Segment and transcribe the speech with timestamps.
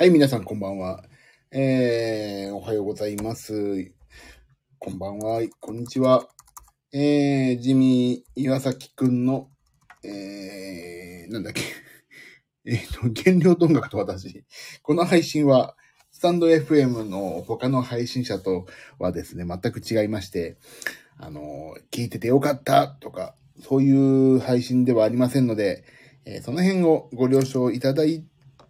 [0.00, 1.04] はい、皆さんこんばんは。
[1.52, 3.92] えー、おはようございます。
[4.78, 6.26] こんばんは、こんにちは。
[6.90, 9.50] えー、ジミー岩崎くんの、
[10.02, 11.60] えー、なんだっけ。
[12.64, 14.42] えっ、と、原料と音楽と私。
[14.80, 15.76] この配信は、
[16.10, 18.64] スタンド FM の他の配信者と
[18.98, 20.56] はですね、全く違いまして、
[21.18, 25.84] あの、聞いててよかったとか、そういう配信ではありませんので、
[26.24, 28.24] えーその辺をご了承いただい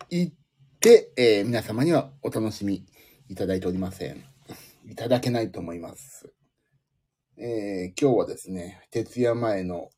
[0.09, 0.33] て、
[0.81, 2.87] でえー皆様にはお楽しみ
[3.29, 4.25] いただいておりません。
[4.91, 6.33] いただけないと思います。
[7.37, 9.91] えー今日はですね、徹夜前の、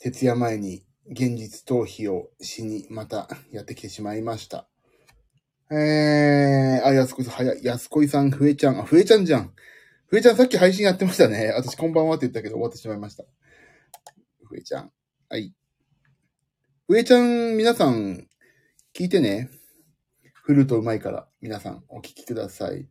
[0.00, 4.68] 徹夜前に現実逃避をしにまたやってきてしまいました。
[5.72, 7.64] えー、あ、安子さん、早い。
[7.64, 9.54] 安子さん、ふえちゃん、あ、ふえちゃんじゃん。
[10.08, 11.52] ふえちゃんさっき配信やってましたね。
[11.56, 13.24] 私こんばんはって言ったけど終わってしまいました。
[14.46, 14.92] ふえちゃん。
[15.30, 15.54] はい。
[16.86, 18.27] ふえちゃん、皆さん、
[18.98, 19.48] 聞いてね。
[20.42, 22.88] フルートうまいから、皆さん、お聞きください。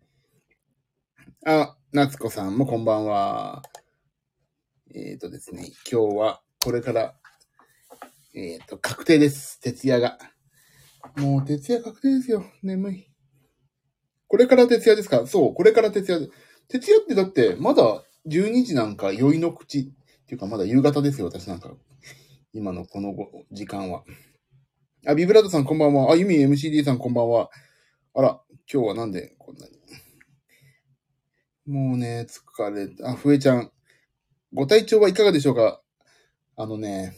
[1.45, 3.61] あ、夏子さんもこんばんは。
[4.95, 7.17] えっ、とですね、今日は、これから、
[8.33, 9.59] えっ、と、確定です。
[9.59, 10.17] 徹夜が。
[11.17, 12.45] もう、徹夜確定ですよ。
[12.63, 13.11] 眠い。
[14.29, 15.27] これから徹夜ですか？
[15.27, 16.31] そう、これから徹夜。
[16.69, 19.79] 徹夜ってだって、まだ12時なんか酔いの口。
[19.79, 21.75] っていうか、まだ夕方ですよ、私なんか。
[22.53, 23.13] 今のこの
[23.51, 24.05] 時間は。
[25.09, 26.11] あ、ビブラートさんこんばんは。
[26.11, 27.49] あ、ユミ MCD さんこんばんは。
[28.13, 29.71] あら、今日はなんでこんなに。
[31.65, 33.11] もうね、疲れた。
[33.11, 33.71] あ、ふえちゃん。
[34.53, 35.81] ご体調はいかがでしょうか？
[36.57, 37.13] あのね、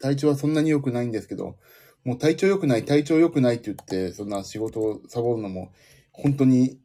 [0.00, 1.58] 体調はそんなに良くないんですけど、
[2.04, 5.74] もう体調良くない、体調良くないって言って、そんな仕事をサボるのも、
[6.12, 6.80] 本当に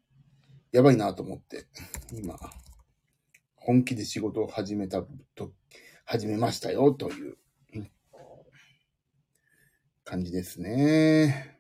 [0.73, 1.66] やばいなと思って、
[2.11, 2.38] 今、
[3.55, 5.02] 本気で仕事を始めた
[5.33, 5.53] と、
[6.03, 7.38] 始めましたよ、という
[10.11, 11.57] 感じですね。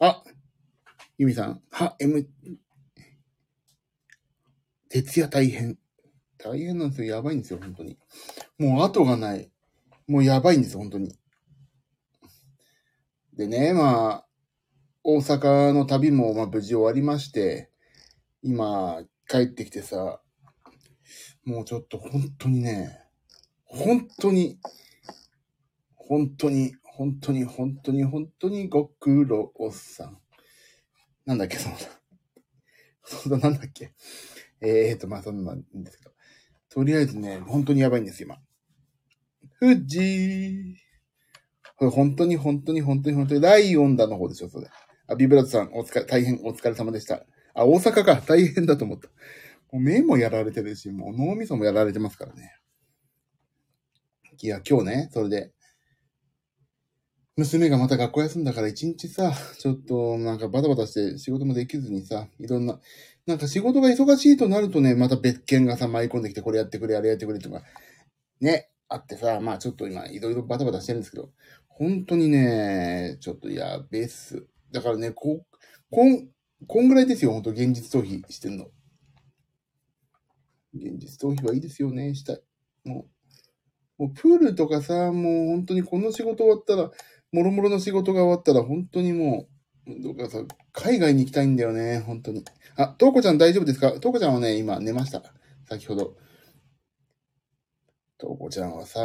[0.00, 0.24] あ、
[1.16, 2.28] ゆみさん、は、M、
[4.88, 5.78] 徹夜大変。
[6.38, 7.14] 大変なんですよ。
[7.14, 7.96] やばいんですよ、本当に。
[8.58, 9.52] もう後がない。
[10.08, 11.16] もうやばいんですよ、本当に。
[13.34, 14.26] でね、まあ、
[15.04, 17.70] 大阪の旅もまあ無事終わりまして、
[18.42, 20.20] 今、帰ってきてさ、
[21.44, 22.98] もうちょっと本当にね、
[23.66, 24.58] 本当に、
[25.94, 30.18] 本当に、本当に、本当に、本当にご苦労さん。
[31.24, 31.76] なんだっけ、その、
[33.02, 33.94] そんな、なんだっけ。
[34.60, 36.12] えーと、まあ、そんなんですけど。
[36.68, 38.36] とりあえずね、本当にやばいんです、今。
[39.58, 40.76] 富士。
[41.76, 44.68] これ本当に、本当に、本当に、本当に、ライオンだの方でしょ、それ。
[45.06, 47.24] あ、ビブラートさん、お疲れ、大変お疲れ様でした。
[47.54, 49.08] あ、大阪か、大変だと思った。
[49.72, 52.54] もう目もやられてるし、もう脳みそもやられてますからね。
[54.42, 55.52] いや、今日ね、それで、
[57.36, 62.78] 娘がまた学校休んだから一日さ、ちょっとなんかバタバタして仕事もできずにさ、いろんな、
[63.26, 67.62] なんか仕事が忙しいとなるとね、また別件がさ、舞い込んできて、これやってくれ、あれやってくれとか、
[68.42, 71.30] ね、あってさ、まあちょっと今いろいろバタバタしてるんですけど、
[71.68, 74.46] 本当にね、ちょっとやべっす。
[74.70, 75.46] だからね、こ、
[75.90, 76.28] こん、
[76.66, 78.66] こんぐらいですよ、本当現実逃避してんの。
[80.74, 82.42] 現実逃避はいいですよね、したい。
[82.84, 83.06] も
[83.98, 86.90] う、もうプールとかさ、もう本当にこの仕事終わったら、
[87.32, 89.48] もろもろの仕事が終わったら、本当にも
[89.86, 92.44] う、どうかさ、海外に行きたいんだよね、本当に。
[92.76, 93.92] あ、とうこちゃん大丈夫ですか？
[93.98, 95.22] とうこちゃんはね、今寝ました。
[95.68, 96.16] 先ほど。
[98.18, 99.00] とうこちゃんはさ、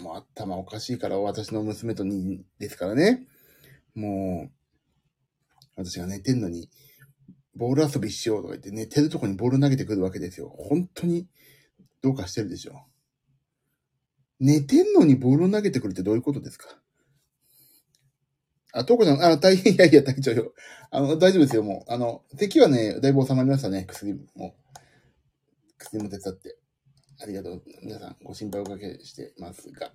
[0.00, 3.26] もう頭おかしいから、私の娘とに、ですからね。
[3.94, 4.52] もう、
[5.76, 6.68] 私が寝てんのに、
[7.54, 10.48] ボール遊びしようとか言って、寝てるとこにボール投げてくるわけですよ。
[10.48, 11.28] 本当に、
[12.02, 12.82] どうかしてるでしょ。
[14.40, 16.81] 寝てんのにボールを投げてくるってどういうことですか？
[18.72, 20.54] あ、とうこちゃん、あ、大変、 いやいや、大丈夫よ。
[20.90, 21.92] あの、大丈夫ですよ、もう。
[21.92, 24.56] あの、敵はね、だいぶ収まりましたね、薬も。
[25.78, 26.58] 薬も手伝って。
[27.20, 27.62] ありがとう。
[27.82, 29.86] 皆さん、ご心配おかけしてますが。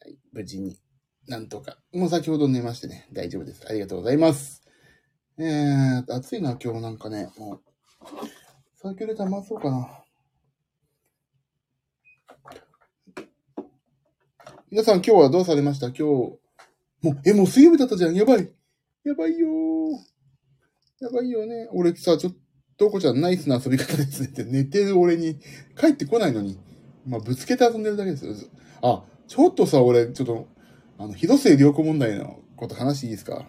[0.00, 0.78] はい、無事に、
[1.26, 1.82] なんとか。
[1.92, 3.66] もう先ほど寝ましてね、大丈夫です。
[3.68, 4.62] ありがとうございます。
[5.38, 7.62] えー、暑いな、今日なんかね、もう。
[8.76, 10.04] サーキュレーター回そうかな。
[14.70, 15.86] 皆さん、今日はどうされました？
[15.88, 16.41] 今日。
[17.02, 18.14] もう、え、もう水曜日だったじゃん。
[18.14, 18.48] やばい。
[19.04, 21.04] やばいよー。
[21.04, 21.68] やばいよね。
[21.72, 22.34] 俺さ、ちょっ
[22.76, 25.38] と、こちゃんナイスな遊び方ですねって寝てる俺に
[25.78, 26.58] 帰ってこないのに、
[27.06, 28.34] まあ、ぶつけて遊んでるだけですよ。
[28.82, 30.48] あ、ちょっとさ、俺、ちょっと、
[30.98, 33.48] あの、広末涼子問題のこと話していいですか？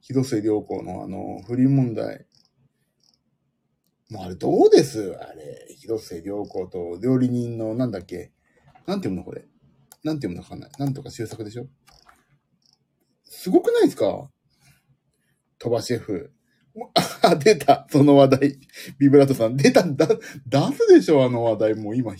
[0.00, 2.26] 広末涼子のあの、不倫問題。
[4.10, 5.16] もうあれどうです？
[5.18, 8.32] あれ、広末涼子と料理人のなんだっけ？
[8.86, 9.46] なんて読むのこれ？
[10.04, 10.70] なんて読むのかわかんない。
[10.78, 11.66] なんとか修作でしょ？
[13.38, 14.30] すごくないですか？
[15.58, 16.32] 飛ばし F。
[17.22, 18.58] あ、出たその話題。
[18.98, 19.56] ビブラートさん。
[19.56, 20.16] 出ただ、出
[20.76, 21.74] すでしょあの話題。
[21.74, 22.14] も今、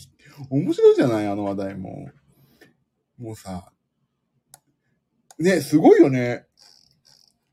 [0.51, 2.11] 面白いじゃないあの話題も。
[3.19, 3.73] もうさ。
[5.39, 6.47] ね、すごいよね。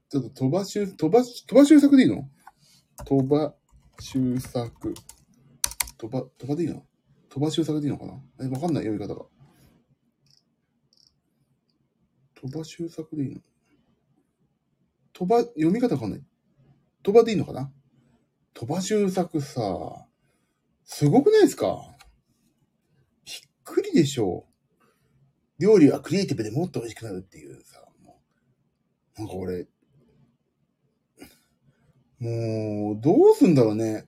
[0.09, 2.29] ちょっと飛ばし、飛ばし、飛ば修作でいいの？
[3.05, 3.55] 飛ば
[3.99, 4.93] 修作。
[5.97, 6.85] 飛ば、飛ばでいいの？
[7.29, 8.13] 飛ば修作でいいのかな？
[8.41, 9.25] え、わかんない読み方が。
[12.35, 13.41] 飛ば修作でいいの？
[15.13, 16.21] 飛ば、読み方わかんない？
[17.03, 17.71] 飛ばでいいのかな？
[18.53, 20.05] 飛ば修作さ、
[20.85, 21.95] すごくないですか？
[23.25, 25.61] びっくりでしょう。
[25.61, 28.19] 料理はクリエイティブでもっと美味しくなるっていうさ、も
[29.17, 29.67] うなんか俺、
[32.19, 34.07] もう、どうすんだろうね。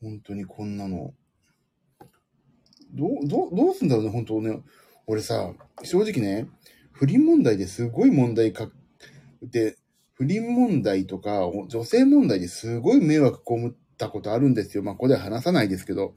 [0.00, 1.12] 本当にこんなの。
[2.94, 4.58] どう、どう、どうすんだろうね、本当ね。
[5.06, 5.52] 俺さ、
[5.82, 6.48] 正直ね、
[6.92, 8.70] 不倫問題ですごい問題か、
[9.42, 9.76] で、
[10.14, 14.82] 不倫問題とか、女性問題ですごい迷惑被ったことあるんですよ。
[14.82, 16.14] まあ、ここでは話さないですけど、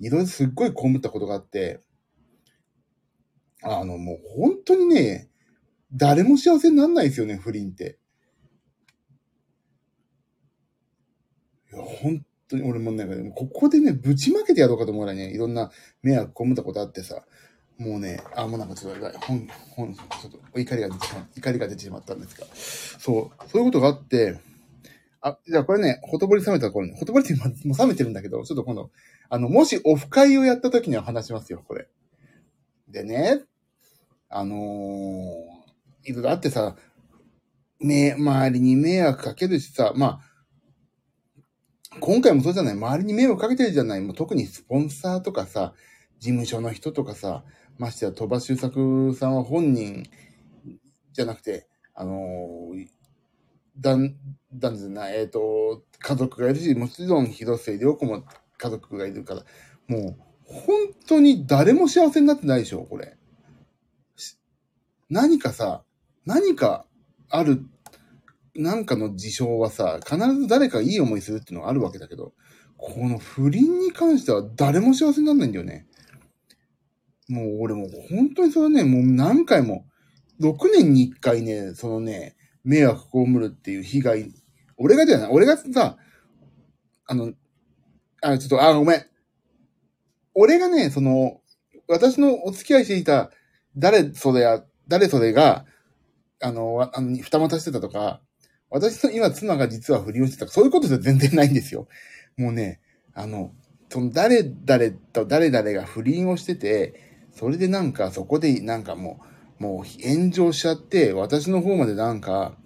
[0.00, 1.80] いろいろすっごい被ったことがあって、
[3.62, 5.30] あの、もう本当にね、
[5.94, 7.98] 誰も幸せにならないですよね、不倫って。
[11.72, 15.70] いや、本当に俺もね、ここでね、ぶちまけてやろうかと思うぐらいね、いろんな
[16.02, 17.24] 迷惑被ったことあってさ、
[17.78, 24.38] もうね、あ、もうなんかちょっと、本、本、ちょっと怒りが出てしまった、怒りが出てしまったんですが、そう、そういうことがあって、
[25.20, 28.90] あ、じゃあこれね、ほとぼり冷めた頃に、ほとぼりってもう冷めてるんだけど、ちょっと今度、
[29.28, 31.88] あの、もしオフ会をやった時には話しますよ、これ。
[32.88, 33.42] でね、
[34.28, 36.76] あのー、いろいろあってさ、
[37.80, 40.32] め、周りに迷惑かけるしさ、まあ、
[42.00, 42.74] 今回もそうじゃない。
[42.74, 44.00] 周りに迷惑かけてるじゃない。
[44.00, 45.74] もう特にスポンサーとかさ、
[46.18, 47.44] 事務所の人とかさ、
[47.82, 50.04] ましてや、鳥羽周作さんは本人
[51.12, 52.86] じゃなくて、あのー、
[53.76, 54.14] だん、
[54.54, 58.22] だんじゃない、えっ、ー、と、家族がいるし、もちろん広末涼子も
[58.56, 59.42] 家族がいるから、
[59.88, 60.76] もう、本
[61.08, 63.16] 当に誰も幸せになってないでしょ、これ。
[65.10, 65.82] 何かさ、
[66.24, 66.86] 何か
[67.30, 67.66] ある、
[68.54, 72.32] なんかの事象はさ、必ず誰かいい思いするっていうのがあるわけだけど、
[72.76, 75.88] この不倫に関しては誰も幸せにならないんだよね。
[77.32, 79.86] もう俺も本当にそれね、もう何回も、
[80.40, 84.34] 6年に1回ね、そのね、迷惑被るっていう被害、
[84.76, 85.96] 俺がじゃない、俺がさ、
[87.06, 87.32] あの、
[88.20, 89.06] あ、ちょっと、あ、ごめん。
[90.34, 91.40] 俺がね、その、
[91.88, 93.30] 私のお付き合いしていた、
[93.78, 95.64] 誰それや、誰それが、
[96.42, 98.20] あの、あの、二股してたとか、
[98.68, 101.88] 私の今妻が実は不倫をしてたとかそういうことじゃ全然ないんですよ。
[102.36, 102.80] もうね、
[103.14, 103.52] あの、
[103.88, 109.20] その誰々と誰々が不倫をしてて、それでなんかそこでなんかも
[109.58, 112.56] う、もう炎上しちゃって、私の方までなんか、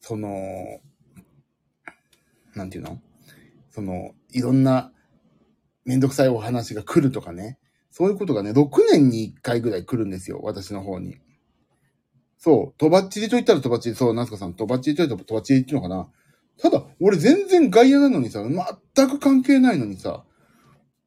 [0.00, 0.80] その、
[2.54, 3.00] なんていうの？
[3.70, 4.92] その、いろんな
[5.84, 7.58] めんどくさいお話が来るとかね。
[7.90, 11.16] そういうことがね、6年に1回ぐらい来るんですよ、私の方に。
[12.38, 16.08] そう、とばっちりと言ったらとばっちり、そう、夏子さん、とばっちりと言ったらとばっちりっていうのかな。
[16.60, 20.24] ただ、俺全然外野なのにさ、全く関係ないのにさ、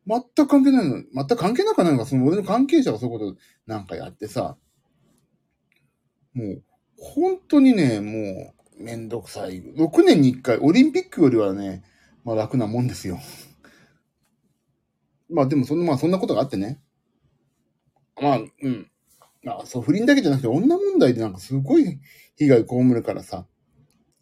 [0.07, 1.03] 全く関係ないの。
[1.13, 3.37] 全く関係なくないのか、その俺の関係者がそういうこと
[3.67, 4.57] なんかやってさ、
[6.33, 6.63] もう、
[6.97, 9.61] 本当にね、もう、めんどくさい。
[9.61, 11.83] 6年に1回、オリンピックよりはね、
[12.23, 13.19] まあ楽なもんですよ。
[15.29, 16.81] まあでもそんな、まあそんなことがあってね。
[18.21, 18.91] まあ、うん。
[19.43, 21.99] まあそう、不倫だけじゃなくて女問題でなんかすごい
[22.37, 23.45] 被害被るからさ。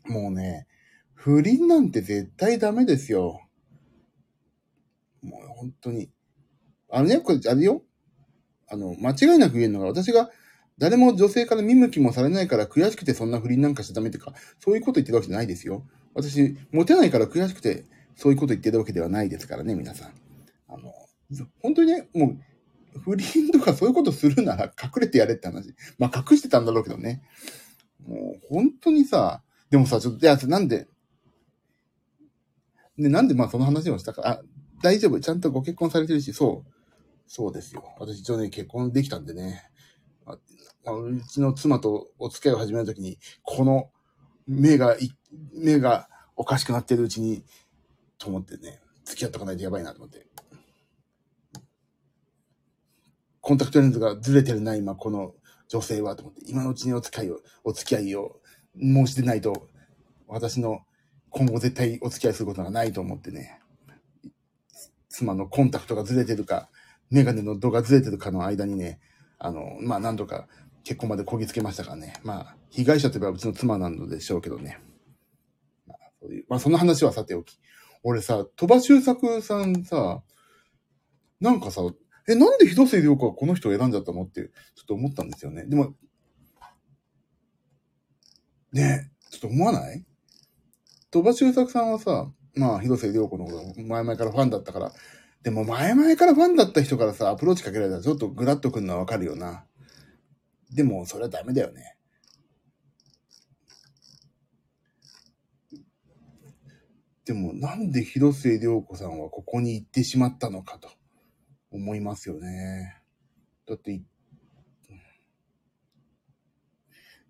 [0.06, 0.68] もうね、
[1.14, 3.42] 不倫なんて絶対ダメですよ。
[5.22, 6.10] もう本当に。
[6.92, 7.84] あのね、これ、あれよ。
[8.68, 10.30] あの、間違いなく言えるのが、私が
[10.78, 15.86] 誰も女性から見向きもされないから悔しくてそんな不倫なんかしちゃダメってか、そういうこと言ってるわけじゃないですよ。
[16.14, 17.86] 私、モテないから悔しくて
[18.16, 20.14] そういうこと言ってるわけではないですからね、皆さん。
[20.68, 20.94] あの、
[21.62, 22.38] 本当にね、も
[22.96, 25.74] う、不倫とかそういうことするなら隠れてやれって話。
[25.98, 27.22] まあ隠してたんだろうけどね。
[28.08, 30.88] もう本当にさ、でもさ、ちょっと、いや、なんで、
[32.98, 34.42] で、なんでまあその話をしたか、あ、
[34.82, 35.20] 大丈夫。
[35.20, 36.72] ちゃんとご結婚されてるし、そう。
[37.28, 37.84] そうですよ。
[38.00, 39.70] 私一応ね、結婚できたんでね。
[40.86, 43.92] あうちの妻とお付き合いを始めるときに、この
[44.48, 44.96] 目が
[45.54, 47.44] 目がおかしくなってるうちに、
[48.18, 50.26] と思ってね、付き合っとかないとやばいなと思って。
[53.42, 55.34] コンタクトレンズがずれてるな、今、この
[55.68, 56.42] 女性は、と思って。
[56.48, 58.40] 今のうちにお付き合いを、お付き合いを
[58.76, 59.68] 申し出ないと、
[60.28, 60.80] 私の
[61.30, 63.60] 今後絶対お付き合いすることがないと思ってね。
[65.20, 66.70] 妻のコンタクトがずれてるか、
[67.10, 69.00] メガネの度がずれてるかの間にね、
[69.38, 70.48] あの、まあ、何度か
[70.84, 72.14] 結婚までこぎつけましたからね。
[72.24, 74.80] まあ、被害者といえばうちの妻なのでしょうけどね。
[75.88, 77.60] まあ、そういう、まあその話はさておき。
[78.04, 80.24] 俺さ、鳥羽周作さんさ、
[81.42, 81.82] なんかさ、
[82.28, 85.66] え、なんで広末涼子はこの人を選んじゃったのって、ちょっと思ったんですよね。
[85.66, 85.96] でも、
[88.72, 90.06] ねちょっと思わない？
[91.12, 94.92] 鳥羽周作さんはさ、まあ、広末涼子のこと前々からファンだったから、
[95.44, 99.66] でも前々からファンだった人からさ、アプローチかけられたらちょっとグラッとくるのはわかるよな。
[100.74, 101.96] でも、それはダメだよね。
[107.26, 110.90] でも、なんで広末涼子さんはここに行ってしまったのかと
[111.72, 113.02] 思いますよね。
[113.68, 114.02] だって、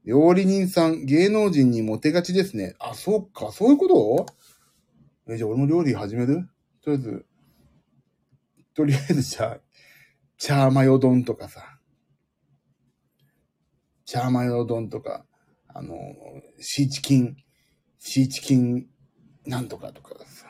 [0.06, 2.76] 料理人さん、芸能人にモテがちですね。
[2.80, 4.26] あ、そうか、そういうこと？
[5.30, 6.50] え、じゃあ俺も料理始める？
[6.82, 7.26] とりあえず、
[8.74, 9.60] とりあえずじゃあ、
[10.38, 11.80] チャーマヨ丼とかさ、
[14.06, 15.26] チャーマヨ丼とか、
[15.68, 15.94] あの、
[16.60, 17.38] シーチキン、
[18.00, 18.88] シーチキン
[19.46, 20.48] なんとかとかさ。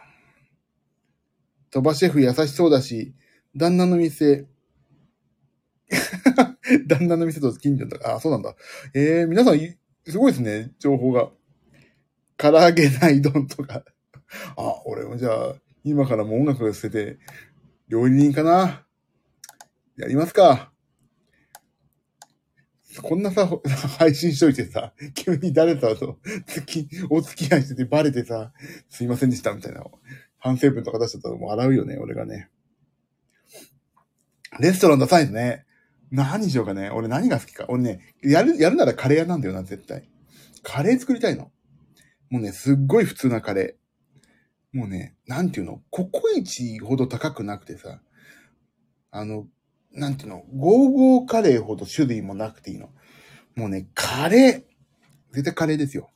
[1.72, 3.14] 鳥羽シェフ優しそうだし、
[3.56, 4.48] 旦那の店、
[6.88, 8.56] 旦那の店と近所だから、あ、そうなんだ。
[8.94, 9.60] えー、皆さん、
[10.06, 11.32] すごいですね、情報が。
[12.38, 13.84] 唐揚げない丼とか。
[14.58, 17.20] あ、俺もじゃあ、今からもう音楽を捨てて、
[17.88, 18.86] 料理人かな。
[19.98, 20.72] やりますか。
[23.02, 23.50] こんなさ、
[23.98, 28.52] 配信しといてさ、急に誰かと、付き、お付き合いしててバレてさ、
[28.90, 29.84] すいませんでしたみたいな、
[30.40, 32.50] 反省文とか出しちゃったらもう洗うよね、俺がね。
[34.60, 35.66] レストラン出さないとね。
[36.12, 36.90] 何しようかね。
[36.90, 37.66] 俺何が好きか。
[37.70, 40.10] 俺ね、やる、やるならカレー屋なんだよな、絶対。
[40.64, 41.52] カレー作りたいの。
[42.30, 43.79] もうね、すっごい普通なカレー。
[44.72, 48.02] もうね、なんていうの、ココイチほど高くなくてさ、
[49.12, 49.48] あの、
[49.92, 52.90] なんていうの、ゴーゴーカレーほど種類もなくていいの。
[53.56, 54.64] もうね、カレー。
[55.32, 56.12] 絶対カレーですよ。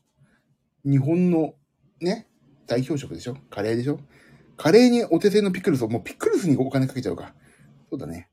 [0.86, 1.56] 日本の、
[2.00, 2.28] ね、
[2.68, 3.38] 代表食でしょ？
[3.50, 4.00] カレーでしょ？
[4.58, 7.34] カレーにお手製のピクルスを、もうピクルスにお金かけちゃうか。
[7.90, 8.30] そうだね。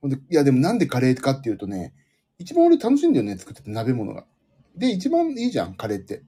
[0.00, 1.92] ほんで、いやでもなんでカレーかっていうとね、
[2.38, 4.24] 一番俺楽しいんだよね、作ってて鍋物が。
[4.74, 6.22] で、一番いいじゃん、カレーって。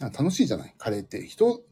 [0.00, 1.26] 楽しいじゃない、カレーって。
[1.26, 1.62] 人、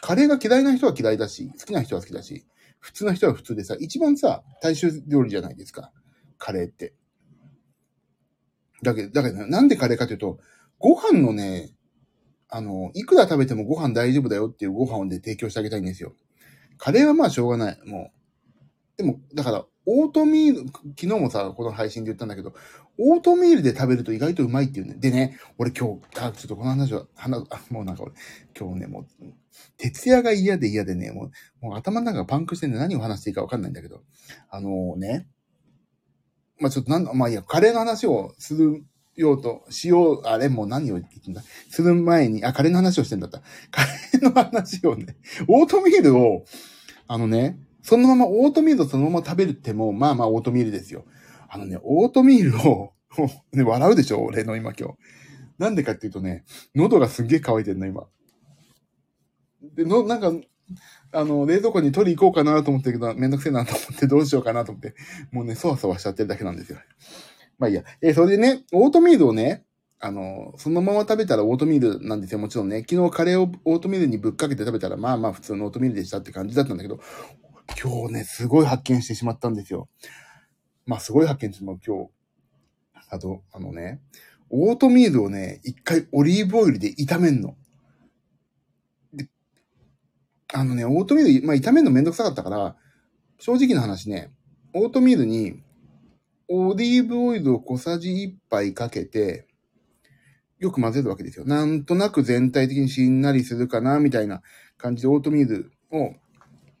[0.00, 2.46] カレーが嫌いな人は嫌いだし、好きな人は好きだし、
[2.78, 5.90] 普通な人は普通でさ、一番さ、大衆料理じゃないですか。
[6.38, 6.94] カレーって。
[8.82, 10.38] だけど、だけど、なんでカレーかというと、
[10.78, 11.70] ご飯のね、
[12.48, 16.14] あの、いくら食べてもご飯大丈夫だよっていうご飯をね、提供してあげたいんですよ。
[16.76, 17.78] カレーはまあしょうがない。
[17.86, 18.98] もう。
[18.98, 22.54] でも、だから、オートミール、昨日もさ、この配信で言ったんだけど、
[22.98, 24.94] オートミールで食べると意外とうまいっていうね。
[24.98, 28.12] でね、俺今日、あ、ちょっとこの話は、話、あ、もうなんか俺、
[28.58, 29.06] 今日ね、もう、
[29.76, 31.30] 徹夜が嫌で嫌でね、も
[31.62, 34.02] う、もう頭の中がパンクしてね、何を話していいかわかんないんだけど、
[34.50, 35.28] あのーね、
[36.60, 38.84] まあちょっとなんまあいいや、カレーの話をする
[39.16, 41.42] ようと、しよう、あれもう何を言ってんだ？
[41.68, 43.42] する前に、あ、カレーの話をしてんだった。
[43.70, 45.16] カレーの話をね、
[45.48, 46.44] オートミールを、
[47.06, 51.04] あのね、そのままオートミールをそのまま食べるっても、まあまあオートミールですよ。
[51.50, 52.94] あのね、オートミールを、
[53.52, 54.94] ね、笑うでしょ俺の今今日。
[55.58, 58.06] なんでかっていうとね、喉がすんげえ乾いてんの、今。
[59.76, 60.32] で、の、なんか、
[61.12, 64.94] あの、冷蔵庫に取り行こうかなと思ってるけど、めんどくせえなと思ってどうしようかなと思って、
[65.30, 66.78] もうね、そわそわしちゃってるだけなんですよ。
[67.58, 67.84] まあいいや。
[68.00, 69.64] え、それでね、オートミールをね、
[70.00, 72.38] あの、そのまま食べたらオートミールなんですよ。
[72.38, 72.84] もちろんね。
[72.88, 77.00] 昨日カレーをオートミールにぶっかけて食べたら、まあまあ普通のオートミールでしたって感じだったんだけど、
[77.82, 79.88] 今日ね、すごい発見してしまったんですよ。
[80.86, 82.10] まあすごい発見しても今日、
[83.10, 84.00] あと、あのね、
[84.50, 87.56] オートミールをね、一回オリーブオイルで炒めんの。
[89.12, 89.28] で、
[90.52, 92.76] あのね、オートミール、まあ炒めるのめんどくさかったから、
[93.38, 94.32] 正直な話ね、
[94.72, 95.62] オートミールに
[96.48, 99.46] オリーブオイルを小さじ1杯かけて、
[100.58, 101.44] よく混ぜるわけですよ。
[101.44, 104.42] なんとなく全体的にしんなりするかな、みたいな
[104.76, 106.14] 感じでオートミールを、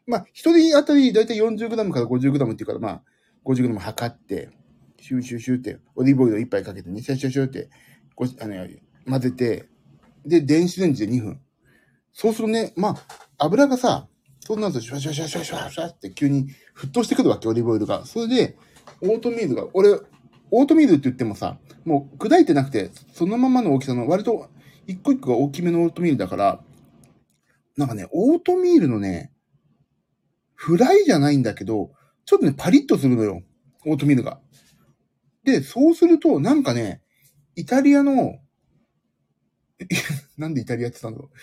[0.06, 3.02] まあ、一人当たりだいたい 40g から 50g っていうから、まあ、
[3.44, 4.50] 50g 測って、
[5.00, 7.68] シューシューシューって、オリーブオイルを1杯かけてね、シューシューシューって、
[8.14, 8.66] こあの、
[9.06, 9.66] 混ぜて、
[10.26, 11.40] で、電子レンジで2分。
[12.12, 12.96] そうするとね、まあ、
[13.38, 14.08] 油がさ、
[14.40, 18.04] そうなるとシュワシュワシュワシュワシュワシュワって急に沸騰してくるわけ、オリーブオイルが。
[18.04, 18.56] それで、
[19.00, 19.90] オートミールが、俺、
[20.50, 24.48] オートミールって言ってもさ、もう砕いてなくて、そのままの大きさの割と
[24.86, 26.60] 一個一個が大きめのオートミールだから、
[27.76, 29.32] なんかね、オートミールのね、
[30.64, 31.92] フライじゃないんだけど、
[32.24, 33.42] ちょっとね、パリッとするのよ。
[33.84, 34.40] オートミールが。
[35.44, 37.02] で、そうすると、なんかね、
[37.54, 38.38] イタリアの、
[40.38, 41.36] なんでイタリアって言ったんだろう。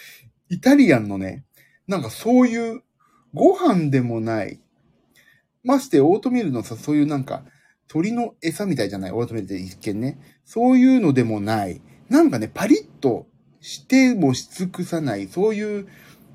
[0.50, 1.46] イタリアンのね、
[1.86, 2.82] なんかそういう、
[3.34, 4.60] ご飯でもない、
[5.64, 7.46] ましてオートミールのさ、そういうなんか、
[7.88, 9.12] 鳥の餌みたいじゃない？
[9.12, 10.20] オートミールって一見ね。
[10.46, 11.82] そういうのでもない。
[12.10, 13.28] なんかね、パリッと
[13.60, 15.88] してもし尽くさない、そういう、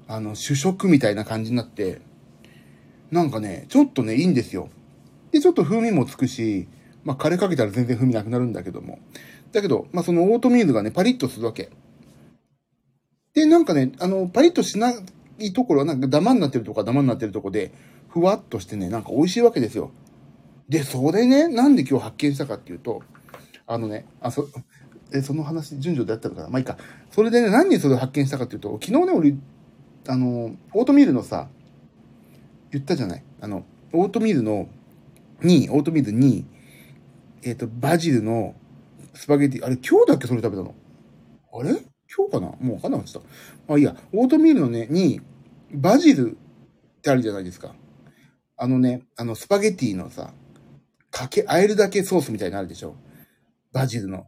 [0.07, 2.01] あの、主食みたいな感じになって、
[3.11, 4.69] なんかね、ちょっとね、いいんですよ。
[5.33, 6.69] で、ちょっと風味もつくし、
[7.05, 8.99] まあ、カレーかけたら全然風味なくなるんだけども。
[9.53, 11.71] だけど、まあ、そのオートミールがね、パリッとするわけ。
[13.35, 14.93] で、なんかね、あの、パリッとしな
[15.39, 17.73] いところは、なんかダマになってるとかダマになってるとこで、
[18.09, 19.91] ふわっとしてね、なんか美味しいわけですよ。
[20.69, 23.03] で、それね、なんで今日発見したかっていうと、
[23.67, 24.49] あのね、あ、そ、
[25.13, 26.79] え、その話、順序でやったのかなまあいいか。
[27.11, 29.35] それでね、何にそれを発見したかっていうと、昨日ね、俺、
[30.09, 31.49] あの、オートミールのさ、
[32.77, 33.25] 言ったじゃない？
[33.41, 34.69] あの、オートミールの、
[35.41, 36.45] に、オートミールに、
[37.43, 38.55] えっ、と、バジルの
[39.15, 40.75] スパゲティ、あれ、今日だっけそれ食べたの？
[41.55, 41.71] あれ？
[42.15, 42.49] 今日かな？
[42.61, 43.19] もうわかんなくなった。
[43.67, 45.23] まあいいや、オートミールのね、に、
[45.73, 47.75] バジルってあるじゃないですか。
[48.59, 50.33] あのね、あの、スパゲティのさ、
[51.11, 52.95] かけ、あえるだけソースみたいになのあるでしょ？
[53.73, 54.27] バジルの。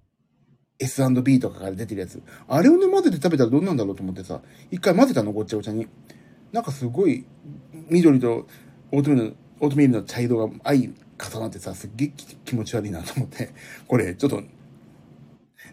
[0.78, 2.22] S&B とかから出てるやつ。
[2.46, 4.40] あれをね、混ぜて食べたらどうなんだろうと思ってさ、
[4.70, 5.88] 一回混ぜたの、ごっちゃごちゃに。
[6.52, 7.24] なんかすごい、
[7.90, 8.46] 緑と
[8.92, 12.12] オートミールの、オートミールの茶色が相重なってさ、すっげえ
[12.44, 13.50] 気持ち悪いなと思って、
[13.86, 14.42] これ、ちょっと、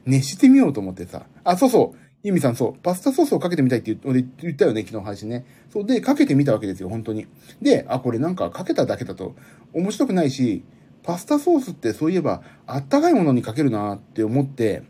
[0.06, 1.26] 熱してみようと思ってさ。
[1.44, 2.06] あ、そうそう。
[2.24, 2.82] ユミさん、そう。
[2.82, 5.46] パスタソースをかけてみたいって言俺言ったよね、昨日配信ね。
[5.72, 5.86] そう。
[5.86, 7.28] で、かけてみたわけですよ、本当に。
[7.62, 9.36] で、あ、これなんかかけただけだと
[9.74, 10.64] 面白くないし、
[11.04, 14.82] パスタソースってそういえば、あったかいものにかけるなって思って、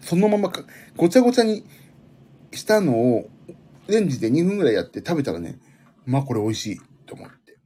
[0.00, 0.52] そのまま
[0.96, 1.64] ごちゃごちゃに
[2.50, 3.28] したのを、
[3.88, 5.58] レンジで2分ぐらいやって食べたらね、
[6.06, 7.58] まあこれ美味しいと思って。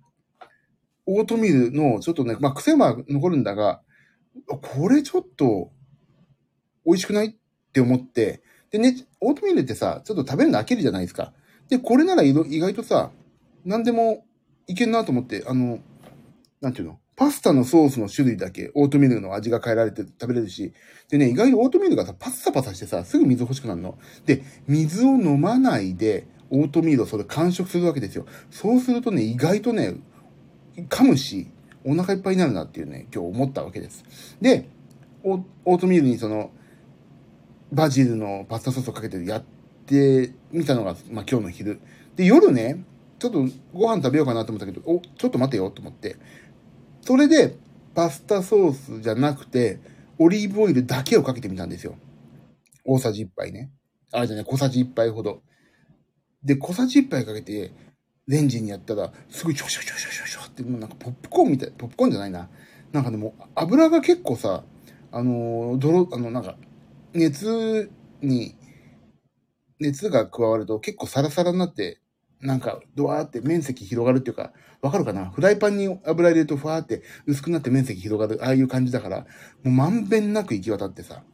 [1.06, 3.82] オートミールのちょっとね、まあ癖は残るんだが、
[4.48, 5.70] これちょっと
[6.84, 7.34] 美味しくないっ
[7.72, 11.32] て思って、でね、オートミールってさ、ちょっと食べるの飽きるじゃないですか。
[11.68, 13.10] で、これなら意外とさ、
[13.64, 14.24] 何でも
[14.66, 15.78] いけんなと思って、あの、
[16.60, 16.98] なんていうの？
[17.16, 20.72] パスタのソースの種類だけオートミールの味が変えられて食べれるし、
[21.08, 23.98] でね、意外とオートミールがさ、パッサパサしてさ、すぐ水欲しくなるの。
[24.26, 28.26] で、水を飲まないで、オートミールをそれ完食するわけですよ。
[28.50, 29.94] そうするとね、意外とね、
[30.90, 31.48] 噛むし、
[31.84, 34.04] お腹いっぱいになるなっていうね、今日思ったわけです。
[34.40, 34.68] で、
[35.22, 36.50] オートミールにその、
[37.72, 39.44] バジルのパスタソースをかけてやっ
[39.86, 41.80] てみたのが、まあ今日の昼。
[42.14, 42.84] で、夜ね、
[43.18, 46.16] ちょっとご飯食べようかなと思ったけど、お、ちょっと待てよと思って。
[47.06, 47.56] それで、
[47.94, 49.78] パスタソースじゃなくて、
[50.18, 51.94] オリーブオイルだけをかけてみたんですよ。
[52.84, 53.70] 大さじ1杯ね。
[54.12, 55.40] あ、じゃない、小さじ1杯ほど。
[56.42, 57.70] で、小さじ1杯かけて、
[58.26, 62.48] レンジにやったら、すごいシュシュシュシュシュシュって、もうなんかポップコーンみたい、ポップコーンじゃないな。
[62.90, 64.64] なんかでも、油が結構さ、
[65.12, 66.56] あの、泥、あの、なんか、
[67.14, 67.88] 熱
[68.20, 68.56] に、
[69.78, 72.00] 熱が加わると結構サラサラになって、
[72.40, 75.30] なんか、ドワーって面積広がるっていうか、わかるかな？
[75.30, 79.26] フライパンに油入れるとふわーって薄くなって面積広がる、ああいう感じだから、も
[79.64, 81.24] うまんべんなく行き渡ってさ、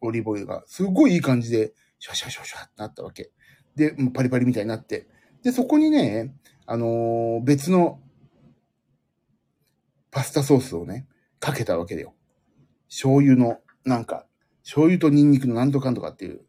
[0.00, 3.30] オリーブオイルが、すごいいい感じで、シャシャシャシャってなったわけ。
[3.76, 5.08] で、もうパリパリみたいになって。
[5.42, 6.34] で、そこにね、
[6.66, 8.00] あのー別の
[10.10, 11.06] パスタソースをね、
[11.40, 12.14] かけたわけだよ。
[12.88, 14.26] 醤油の、なんか、
[14.62, 16.42] 醤油とニンニクのなんとかんとかっていう、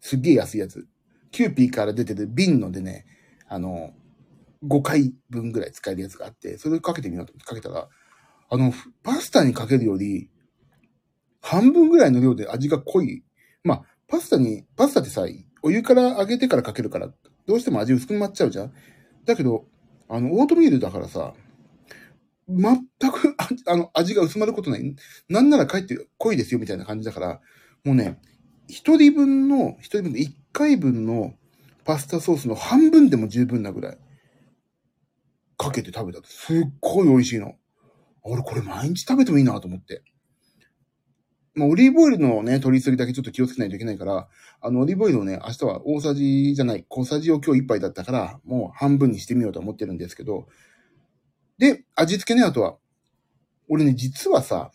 [0.00, 0.88] すっげえ安いやつ。
[1.30, 3.04] キューピーから出てる瓶のでね、
[3.52, 3.92] あの、
[4.66, 7.88] 5回分ぐらい使えるやつがあって、それをかけてみようと思ってかけたら、
[8.48, 10.30] あの、パスタにかけるより、
[11.42, 13.24] 半分ぐらいの量で味が濃い。
[13.62, 15.26] まあ、パスタに、パスタってさ、
[15.62, 17.12] お湯から揚げてからかけるから、
[17.46, 18.72] どうしても味薄くなっちゃうじゃん
[19.26, 19.66] だけど、
[20.08, 21.34] あの、オートミールだからさ、
[22.48, 23.36] 全く、
[23.66, 24.96] あの、味が薄まることない。
[25.28, 27.40] なんなら帰って濃いですよ、みたいな感じだから、
[27.84, 28.18] もうね、
[28.66, 31.34] 一人分の、一人分の一回分の
[31.84, 33.98] パスタソースの半分でも十分なぐらい、
[35.56, 36.28] かけて食べたと。
[36.28, 37.54] すっごい美味しいの。
[38.22, 40.02] 俺これ毎日食べてもいいなと思って。
[41.54, 44.28] まあ、オリーブオイルのね、取り急ぎだけちょっと気をつけないといけないから、
[44.60, 50.46] あの、オリーブオイルをね、明日は大さじじゃない、小さじを今日一杯だったから、もう半分にしてみようと思ってるんですけど、
[51.58, 52.78] で、味付けね、あとは。
[53.68, 54.70] 俺ね、実はさ、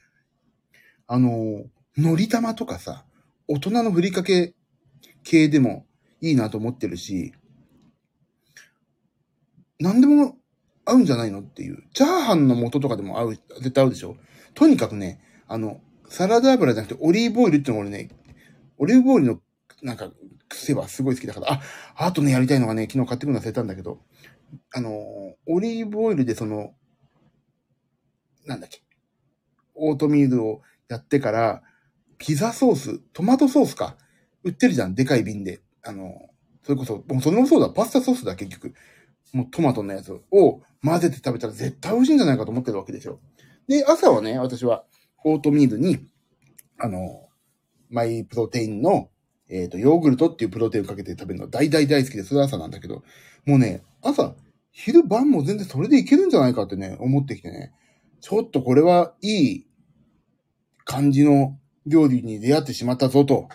[1.08, 1.64] あの、
[1.98, 3.06] 海苔玉とかさ、
[3.48, 4.54] 大人のふりかけ
[5.24, 5.87] 系でも
[6.22, 7.34] いいなと思ってるし、
[9.80, 10.36] 何でも
[10.86, 11.84] 合うんじゃないのっていう。
[11.94, 14.18] チャーハンの素とかでも合う、絶対合うでしょ
[14.54, 18.10] とにかくね、あの、サラダ油じゃなくてオリーブオイルってのが俺ね、
[18.78, 19.40] オリーブオイルの
[19.84, 20.10] なんか
[20.50, 21.62] 癖はすごい好きだから、あ、
[21.96, 24.00] あとね、やりたいのがね、昨日買ってくるの忘れたんだけど、
[24.74, 26.74] あの、オリーブオイルでその、
[28.46, 28.82] なんだっけ、
[29.76, 31.62] オートミールをやってから、
[32.18, 33.98] ピザソース、トマトソースか、
[34.44, 35.62] 売ってるじゃん、でかい瓶で。
[35.88, 36.30] あの、
[36.64, 38.74] それこそ、もうそれもそうだ、パスタソースだ、結局。
[39.34, 43.20] もうトマトのやつを混ぜて食べたら絶対美味しいんじゃないかと思ってるわけですよ。
[43.68, 44.86] で、朝はね、私は
[45.24, 46.00] オートミールに、
[46.78, 47.28] あの、
[47.90, 49.10] マイプロテインの、
[49.50, 53.04] えっ、と、ヨーグルトっていうプロテインをかけて食べるのが大大大好きで、それ朝なんだけど、
[53.46, 54.36] もうね、朝、
[54.72, 57.74] 昼晩も全然それでいけるんじゃないかってね、思ってきてね、
[58.20, 59.68] ちょっとこれはいい
[60.84, 63.50] 感じの料理に出会ってしまったぞと。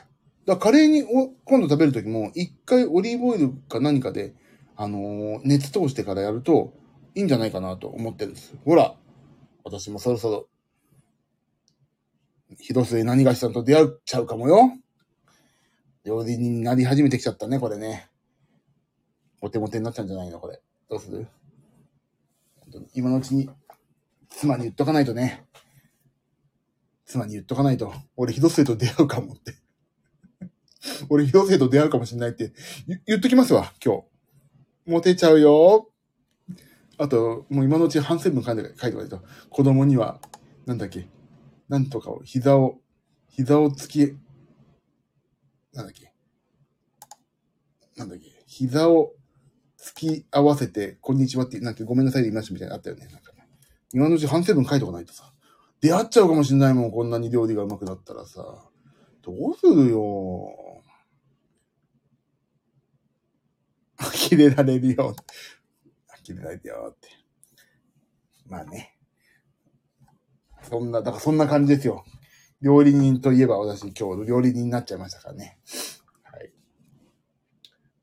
[0.47, 4.35] だカレーにお今度食べるときも、一回オリーブオイルか何かで、
[4.77, 6.73] あのー熱通してからやると
[7.15, 8.55] いいんじゃないかなと思ってるんです。
[8.65, 8.97] ほら、
[9.65, 10.49] 私もそろそろ、
[12.59, 14.73] 広末何がしさんと出会っちゃうかもよ。
[16.05, 18.09] 料理人になり始めてきちゃったね、これね。
[19.41, 20.61] モテモテになっちゃうんじゃないのこれ。
[20.89, 21.29] どうする
[22.95, 23.49] 今のうちに、
[24.29, 25.45] 妻に言っとかないとね。
[27.05, 29.62] 妻に言っとかないと、俺広末と出会うかもって。
[31.09, 32.53] 俺広末と出会うかもしれないって
[33.07, 34.03] 言っときますわ、今日。
[34.87, 35.89] モテちゃうよ。
[36.99, 39.23] あと、もう今のうち反省文書いて書いておかないと。
[39.49, 40.21] 子供には、
[40.67, 41.09] なんだっけ。
[41.69, 42.81] なんとかを、膝を、
[43.29, 44.17] 膝をつき、
[45.73, 46.13] なんだっけ。
[47.97, 48.43] なんだっけ。
[48.47, 49.15] 膝を
[49.79, 53.07] 突き合わせて、こんにちはって、なんかごめんなさいで言いましたみたいなあったよね。
[53.07, 53.49] なんかね
[53.95, 55.33] 今のうち反省文書いておかないとさ。
[55.81, 58.69] 出会っちゃうかもしんないもん、こんなに料理が上手くなったらさ。
[59.23, 60.62] どうするよ。
[64.03, 65.17] 呆れられるよ。
[66.27, 67.09] 呆れられるよって。
[68.47, 68.97] まあね。
[70.63, 72.05] そんな、だからそんな感じですよ。
[72.61, 75.59] 料理人といえば私今日料理人になっちゃいましたからね。
[76.23, 76.53] はい。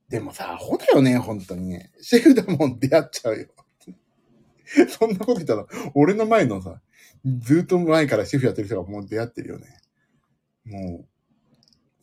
[0.10, 1.92] でもさ、アホだよね、本当にね。
[2.02, 3.48] シェフだもん出会っちゃうよ。
[4.90, 6.82] そんなこと言ったら、俺の前のさ、
[7.40, 9.82] ずっと前からシェフやってる人がもう出会ってるよね。
[10.66, 11.08] もう、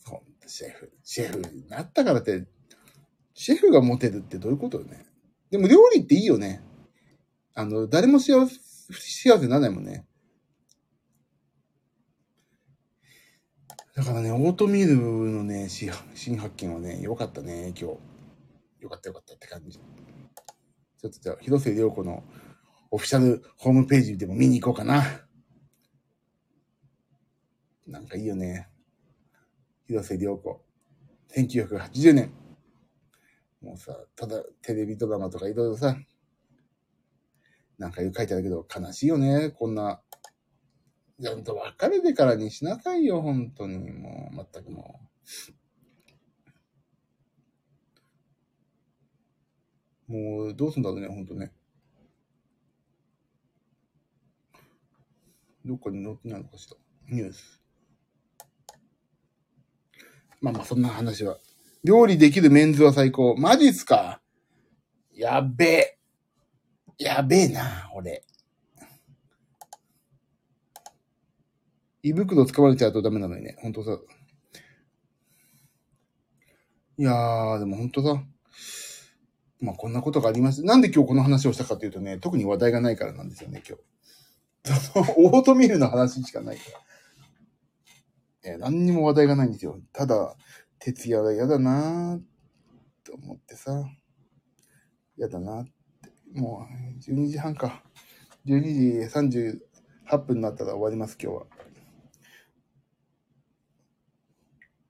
[0.05, 2.47] ほんシェフ、シェフになったからって、
[3.39, 5.07] シェフがモテるってどういうことよね？
[5.51, 6.63] でも料理っていいよね。
[7.55, 8.59] あの、誰も幸せ、
[8.91, 10.07] 幸せにならないもんね。
[13.95, 14.97] だからね、オートミール
[15.31, 17.99] のね、新発見はね、良かったね、今日。
[18.81, 19.79] 良かった良かったって感じ。
[19.79, 22.25] ちょっとじゃあ、広瀬涼子の
[22.91, 25.03] オフィシャルホームページでも見に行こうかな。
[27.87, 28.69] なんかいいよね。
[29.87, 30.65] 広瀬涼子。
[31.37, 32.46] 1980年。
[33.67, 35.97] もうさ、ただテレビドラマとかいろいろさ、
[37.79, 39.51] なんか書いてあるけど悲しいよね。
[39.51, 40.01] こんな。
[41.21, 43.91] ちゃんと別れてからにしなさいよ、本当に。
[43.91, 45.01] もう、全くも
[50.09, 50.13] う。
[50.13, 51.53] もう、どうすんだろうね、本当ね。
[55.65, 56.77] どっかに載ってないのかしら。
[57.09, 57.61] ニュース。
[60.41, 61.39] まあまあ、そんな話は。
[61.85, 63.37] 料理できるメンズは最高。
[63.37, 64.21] マジっすか？
[65.15, 65.99] やべえ。
[66.99, 68.25] やべえな、俺。
[72.03, 73.57] 胃袋使われちゃうとダメなのにね。
[73.61, 73.99] ほんとさ。
[76.99, 78.23] いやー、でもほんとさ。
[79.61, 80.63] まあこんなことがありました。
[80.67, 83.77] なんで今日この話をしたかというとね、特に話題がないからなんですよね、今
[84.75, 84.81] 日。
[84.93, 86.63] そ のオートミールの話しかないか
[88.45, 88.53] ら。
[88.53, 89.81] え何にも話題がないんですよ。
[89.93, 90.37] ただ、
[90.79, 92.21] 徹夜が嫌だな
[93.05, 93.85] と思ってさ。
[95.17, 95.71] 嫌だなって。
[96.39, 97.83] もう、12時半か。
[98.47, 99.59] 12時
[100.13, 101.47] 38分になったら終わります、今日は。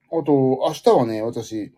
[0.08, 0.32] あと、
[0.66, 1.74] 明日はね、私、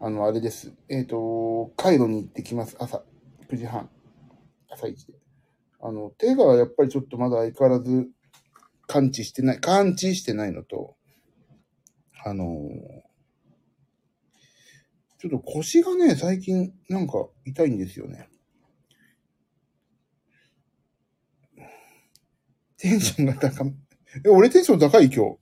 [0.00, 0.72] あの、あれです。
[0.88, 2.76] えっ、と、カイロに行ってきます。
[2.78, 3.04] 朝、
[3.48, 3.88] 9時半。
[4.68, 5.14] 朝一で。
[5.80, 8.08] あの、手がやっぱりちょっとまだ相変わらず
[8.86, 10.96] 感知してない、感知してないのと、
[12.24, 12.46] あの
[15.22, 18.28] ちょっと腰がね、最近なんか痛いんですよね。
[22.76, 23.72] テンションが高め、
[24.26, 25.38] え、俺テンション高い今日。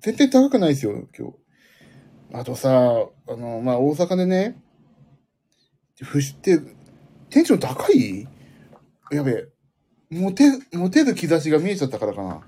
[0.00, 1.36] 全然高くないですよ、今日。
[2.32, 4.60] あとさ、あの、まあ、大阪でね、
[6.02, 6.58] ふして、
[7.28, 8.26] テンション高い？
[9.12, 9.48] やべえ。
[10.10, 12.44] モテ、モテる兆しが見えちゃったからかな。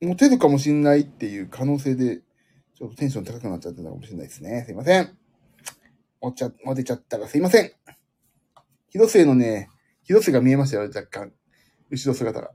[0.00, 2.22] モテるかもしんないっていう可能性で、
[2.82, 4.64] ちょっとテンション高くなっちゃってたかもしれないですね。
[4.66, 5.16] すいません。
[6.20, 7.70] おちゃ、モテちゃったらすいません。
[8.90, 9.68] 広末のね、
[10.02, 11.32] 広末が見えましたよ、若干。
[11.90, 12.50] 後ろ姿が。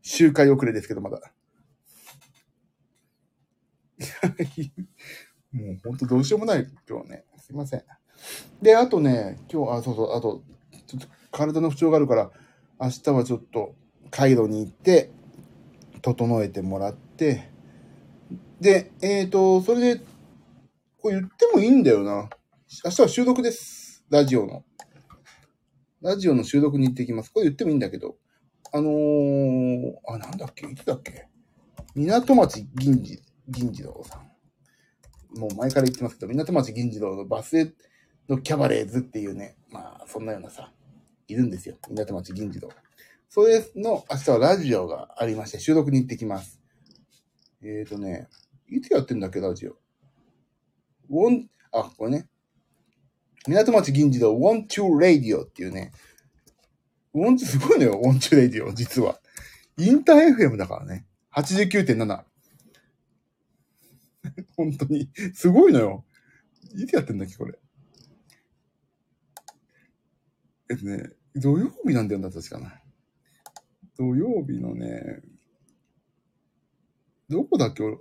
[0.00, 1.20] 周回遅れですけど、まだ。
[5.50, 7.24] もうほんとどうしようもない、今日ね。
[7.40, 7.82] すいません。
[8.62, 10.44] で、あとね、今日、あ、そうそう、あと、
[10.86, 12.30] ちょっと体の不調があるから、
[12.80, 13.74] 明日はちょっと、
[14.12, 15.10] カイロに行って、
[16.00, 17.57] 整えてもらって、
[18.60, 20.00] で、えっ、と、それで、
[21.00, 22.28] これ言ってもいいんだよな。
[22.84, 24.04] 明日は収録です。
[24.10, 24.64] ラジオの。
[26.02, 27.30] ラジオの収録に行ってきます。
[27.32, 28.16] これ言ってもいいんだけど、
[28.72, 30.66] あのー、あ、なんだっけ？
[30.66, 31.28] いつだっけ？
[31.94, 35.38] 港町銀次、銀次郎さん。
[35.38, 37.72] もう前から言ってますけど、港町銀次郎のバスへ
[38.28, 40.72] のキャバレーズっていうね、まあ、そんなようなさ、
[41.28, 41.76] いるんですよ。
[41.88, 42.70] 港町銀次郎。
[43.28, 46.60] それの明日はラジオがありまして、収録に行ってきます。
[47.62, 48.28] えーとね、
[48.70, 49.76] いつやってんだっけ、ラジオ。
[51.10, 52.28] ウォン、あ、これね。
[53.46, 55.92] 港町銀次郎、 Want You Radio っていうね。
[57.14, 59.20] Want you、すごいのよ、 Want You Radio、実は。
[59.78, 61.06] インター FM だからね。
[61.34, 62.24] 89.7。
[64.56, 65.08] 本当に。
[65.34, 66.04] すごいのよ。
[66.74, 67.58] いつやってんだっけ、これ。
[70.70, 72.82] えっとね、土曜日なんだよな、確かな。
[73.96, 75.22] 土曜日のね、
[77.28, 77.98] どこだっけ、俺。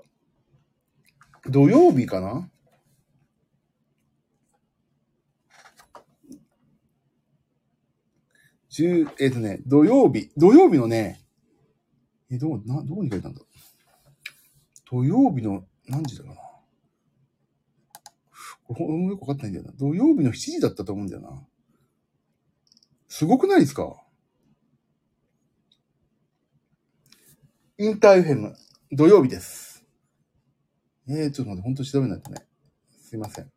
[1.49, 2.49] 土曜日かな？
[8.69, 11.21] 十、えっ、ー、とね、土曜日、土曜日のね、
[12.29, 13.41] え、どう、な、どこに書いたんだ？
[14.85, 16.41] 土曜日の何時だろうな？
[18.67, 19.71] これ、よくわかってないんだよな。
[19.77, 21.47] 土曜日の7時だったと思うんだよな。
[23.07, 23.95] すごくないですか？
[27.77, 28.55] インターフェム、
[28.91, 29.66] 土曜日です。
[31.09, 32.45] えー、ちょっと待って、ほんと調べないとね。
[32.89, 33.51] すいません。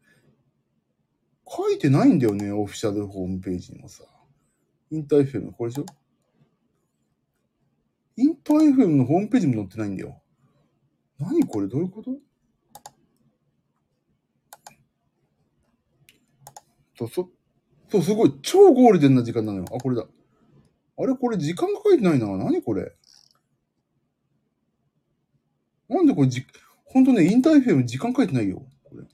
[1.49, 4.05] 書いてないんだよね、オフィシャルホームページにもさ。
[4.91, 5.87] インター FM、これでしょ？
[8.17, 10.21] インター FM のホームページも載ってないんだよ。
[11.19, 12.13] 何これどういうこと？
[16.97, 17.31] と、そ、
[17.91, 19.65] そう、すごい、超ゴールデンな時間なのよ。
[19.75, 20.07] あ、これだ。
[20.99, 22.27] あれこれ時間が書いてないな。
[22.37, 22.93] 何これ？
[25.89, 26.47] なんでこれじ、
[26.93, 28.67] ほんとね、インター FM 時間書いてないよ。
[28.83, 29.05] これ。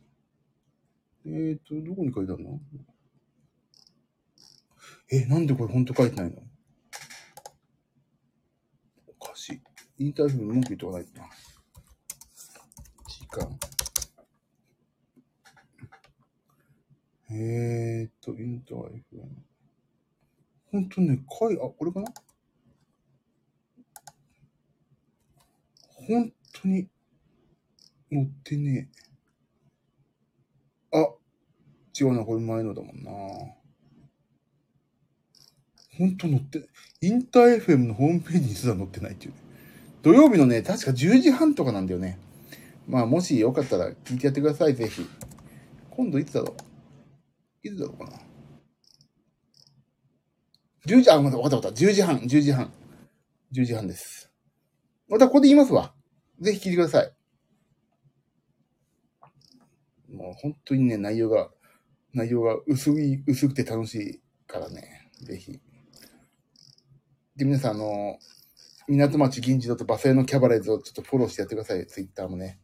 [1.26, 2.58] えーと、どこに書いてあるの？
[5.12, 6.42] え、なんでこれほんと書いてないの？
[9.20, 9.60] おかしい。
[9.98, 11.28] インターフェム文句言っておかないとな。
[13.06, 13.58] 時間。
[17.28, 19.28] えーっと、インターフェム。
[20.72, 22.10] ほんとね、書い、あ、これかな？
[25.92, 26.88] ほんとに、
[28.10, 28.88] 載ってね
[30.92, 30.98] え。
[30.98, 31.14] あ、
[31.98, 33.10] 違うな、これ前のだもんな。
[35.98, 36.68] ほんと載って、
[37.00, 39.38] インター FM のホームページにすら載ってないっていうね。
[40.02, 42.18] 土曜日のね、確か10時半とかなんだよね。
[42.86, 45.04] まあ、もしよかったら聞いてやってください、ぜひ。
[45.90, 46.54] 今度いつだろ
[47.64, 47.68] う？
[47.68, 48.20] いつだろうかな。
[50.86, 51.80] 10時、あ、また、わかったわかった。
[51.80, 52.72] 10時半、10時半。
[53.52, 54.30] 10時半です。
[55.08, 55.94] またここで言いますわ。
[56.40, 57.12] ぜひ聞いてください。
[60.16, 61.50] もう本当にね、内容が、
[62.14, 65.61] 内容が薄い、薄くて楽しいからね、ぜひ。
[67.37, 68.18] で、皆さん、あの、
[68.88, 72.59] 港町銀次郎と馬製のキャバレーズをちょっとフォローしてやってください、ツイッターもね。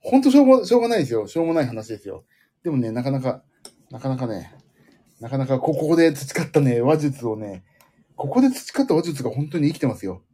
[0.00, 1.28] ほんとしょうも、しょうがないですよ。
[1.28, 2.24] しょうもない話ですよ。
[2.64, 3.44] でもね、なかなか、
[3.90, 4.52] なかなかね、
[5.20, 7.64] なかなかここで培ったね、話術をね、
[8.16, 10.24] ここで培った話術が本当に生きてますよ。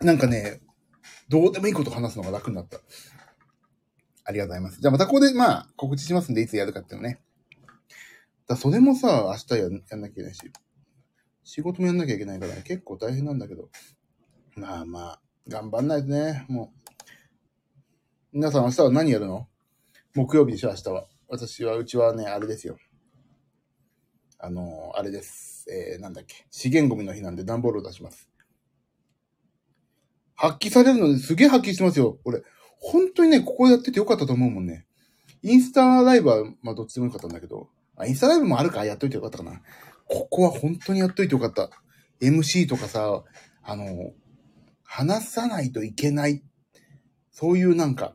[0.00, 0.60] なんかね、
[1.30, 2.80] どうでもいいこと話すのが楽になった。
[4.24, 4.80] ありがとうございます。
[4.80, 7.20] じゃあまたここで、まあ、告知しますんで、いつやるかっていうのね。
[8.48, 10.40] だそれもさ、明日ややんなきゃいけないし、
[11.44, 13.68] 仕事もやんなきゃいけないから、ね、結構大変なんだけど、
[14.56, 16.80] まあまあ、頑張んないとね、もう。
[18.32, 19.48] 皆さん明日は何やるの？
[20.14, 21.06] 木曜日でしょ、明日は。
[21.28, 22.76] 私は、うちはね、あれですよ。
[24.38, 25.66] あの、あれです。
[25.70, 26.46] えー、なんだっけ。
[26.50, 28.29] 資源ゴミの日なんで段ボールを出します。
[30.40, 32.18] 発揮されるのですげえ発揮してますよ。
[32.24, 32.42] 俺、
[32.78, 34.86] 本当にね、ここやっててよかったと思うもんね。
[35.42, 39.60] インスタライブは、まあどっちでもよかったんだけど、あ、インスタライブもあるかやっといてよかったかな。
[40.08, 41.68] ここは本当にやっといてよかった。
[42.22, 43.22] MC とかさ、
[43.62, 44.12] あの、
[44.82, 46.42] 話さないといけない。
[47.32, 48.14] そういうなんか、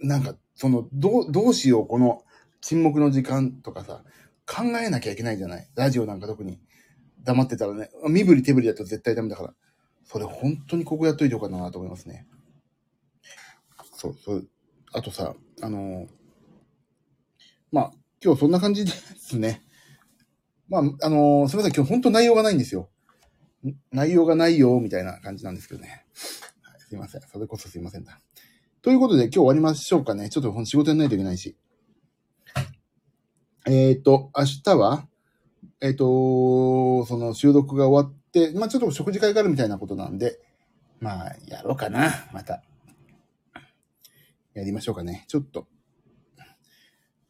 [0.00, 2.24] なんか、その、どう、どうしよう、この
[2.60, 4.02] 沈黙の時間とかさ、
[4.46, 6.58] 考えなきゃいけないじゃないラジオなんか特に。
[7.22, 9.54] 黙ってたらね、身振り手振りだと絶対ダメだから。
[10.04, 12.26] それ本当にここやっといてよかったなと思いますね。
[13.94, 14.48] そう、そう。
[14.92, 16.06] あとさ、あの
[17.72, 19.62] まあ、今日そんな感じですね。
[20.68, 22.90] まあ、あのー、すみません、今日本当内容がないんですよ。
[23.92, 26.04] 内容がないよ、みたいな感じなんですけどね。
[26.62, 27.22] はい、すいません。
[27.22, 28.20] それこそすいませんだ。
[28.82, 30.28] ということで、今日終わりましょうかね。
[30.28, 31.56] ちょっと仕事やんないといけないし。
[33.66, 35.08] えっ、ー、と、明日は、
[35.80, 38.23] えっ、と、その収録が終わって、
[38.54, 40.40] まあちょっと食事会があるみたいなことなんで、
[41.00, 42.28] まあ、やろうかな。
[42.32, 42.62] また。
[44.54, 45.24] やりましょうかね。
[45.28, 45.66] ちょっと。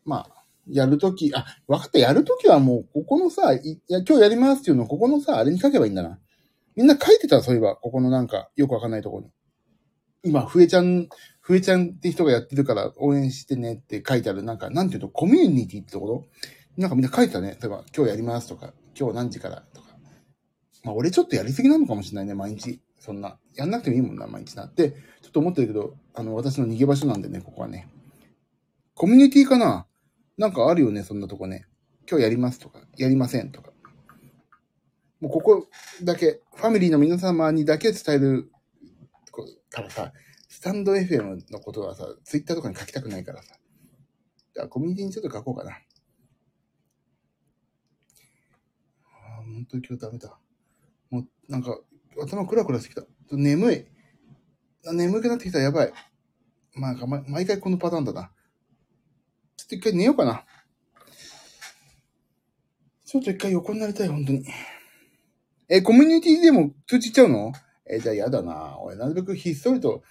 [0.05, 6.19] まあ、やるとき、あ、わかった、やるときはもう、ここのさ、いや、今日やりますっていうのを、ここのさ、あれに書けばいいんだな。
[6.77, 9.31] みんな書いてた、そういえば、ここのなんか、よくわかんないところに。
[10.25, 11.09] 今、ふえちゃん、
[11.41, 16.25] ふえちゃんって人がやってるから応援してねって書いてある、なんか、なんていうと、コミュニティってところ？
[16.77, 17.57] なんかみんな書いてたね。
[17.61, 19.65] 例えば、今日やりますとか、今日何時から。
[20.85, 22.81] まあ、俺ちょっとやりすぎなのかもしれないね、毎日。
[23.01, 23.39] そんな。
[23.55, 24.91] やんなくてもいいもんな、毎日なって。
[25.23, 27.89] ちょっと思ってるけど、あの、私の逃げ場所なんでね、ここはね。
[28.95, 29.87] コミュニティかな
[30.37, 31.67] なんかあるよね、そんなとこね。
[32.09, 33.73] 今日やりますとか、やりませんとか。
[35.21, 35.69] もうここ
[36.03, 38.51] だけ、ファミリーの皆様にだけ伝える
[39.71, 40.13] からさ、
[40.49, 43.57] スタンド FM のことはさ、ツイッターとかに書きたくないからさ。
[44.55, 45.71] じゃあ、コミュニティにちょっと書こうかな。
[45.73, 45.77] あ
[49.41, 50.39] あ、本当に今日ダメだ。
[51.15, 51.79] もう、なんか、
[52.21, 53.05] 頭クラクラしてきた。
[53.31, 53.85] 眠い。
[54.93, 55.93] 眠くなってきたやばい。
[56.75, 56.95] まあ、
[57.29, 58.33] 毎回このパターンだな。
[59.57, 60.45] ちょっと一回寝ようかな。
[63.05, 64.45] ちょっと一回横になりたい、本当に。
[65.69, 67.53] え、コミュニティでも通知ちゃうの？
[67.87, 68.77] え、じゃあ嫌だな。
[68.81, 70.03] 俺、なるべくひっそりと、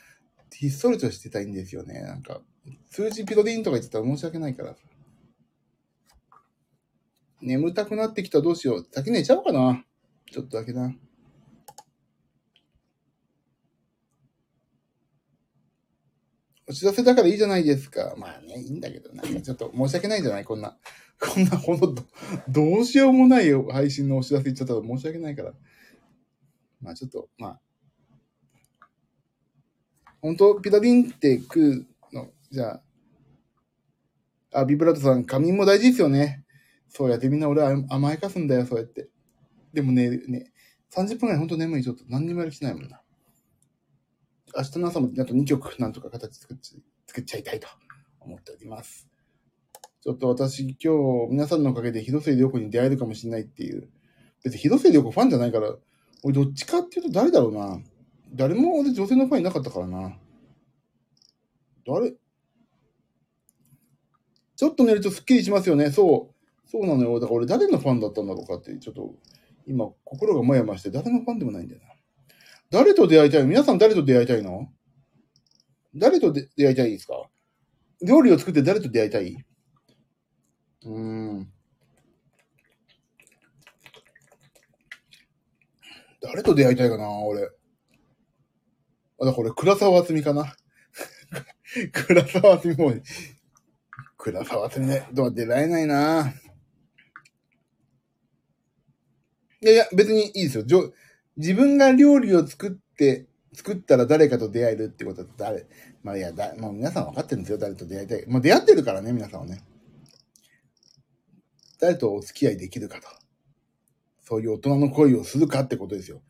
[0.54, 2.02] ひっそりとしてたいんですよね。
[2.02, 2.42] なんか、
[2.90, 4.76] 通知ピロディンとか言ってたら申し訳ないから。
[7.42, 8.88] 眠たくなってきたどうしよう。
[8.90, 9.84] 先寝ちゃおうかな。
[10.34, 10.92] ちょっとだけな。
[16.68, 18.16] お知らせだからいいじゃないですか。
[18.18, 20.44] まあね、いいんだけど、なんかちょっと申し訳ないじゃない？
[20.44, 20.76] こんな、
[21.22, 21.94] こんな、ほんと、
[22.50, 23.54] どうしようもない。
[23.54, 25.54] 配信のお知らせ言っちゃったら申し訳ないから。
[26.82, 27.62] まあちょっと、まあ。
[30.20, 32.82] 本当ピタリンって食うの、じゃ
[34.52, 34.62] あ。
[34.62, 36.44] あ、ビブラートさん、仮眠も大事ですよね。
[36.88, 39.13] そうやってみんな俺は甘やかすんだよ、そうやって。
[39.74, 40.52] でもね、ね、
[40.96, 41.84] 30分くらい本当眠い。
[41.84, 43.02] ちょっと何にもやる気ないもんな。
[44.56, 47.68] 明日の朝もあと2曲なんとか形作っち作っちゃいたいと
[48.20, 49.08] 思っております。
[50.02, 53.90] ちょっと私今日皆さんのおかげで広末涼子に出会えるかもしれないっていう。
[54.44, 55.74] 別に広末涼子ファンじゃないから、
[56.24, 57.80] 俺どっちかっていうと誰だろうな。
[58.36, 60.18] 誰も俺女性のファンいなかったからな。
[61.88, 62.14] 誰？
[64.56, 65.90] ちょっと寝るとスッキリしますよね。
[65.90, 66.70] そう。
[66.70, 67.20] そうなのよ。
[67.20, 69.16] だから俺誰のファンだったんだろうかって、ちょっと
[69.68, 71.88] 今心がもやもやして誰のファンでもないんだよな。
[72.70, 73.48] 誰と出会いたいの？
[73.48, 74.72] 皆さん誰と出会いたいの？
[75.96, 77.30] 誰と出会いたいですか？
[78.02, 79.38] 料理を作って誰と出会いたい？
[80.86, 81.54] うーん。
[86.22, 87.44] 誰と出会いたいかな俺。
[87.44, 90.56] あ、だからこれ、倉沢厚美かな。
[91.92, 92.94] 倉沢厚美も、
[94.18, 96.34] 倉沢厚美ね、どう出会えないな
[99.64, 100.64] いやいや、別にいいですよ。
[100.64, 100.94] じょ
[101.38, 105.68] 自分が料理を作って、作ったら誰かと出会えるってことは誰
[106.04, 107.58] まあいや、だ、もう皆さん分かってるんですよ。
[107.58, 108.26] 誰と出会いたい。
[108.28, 109.64] もう出会ってるからね、皆さんはね。
[111.80, 113.08] 誰とお付き合いできるかと。
[114.22, 116.22] そういう大人の恋をするかってことですよ。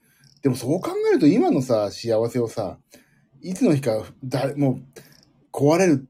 [0.41, 2.78] でもそう考えると今のさ、幸せをさ、
[3.41, 4.84] いつの日か、誰、もう、
[5.52, 6.08] 壊れる、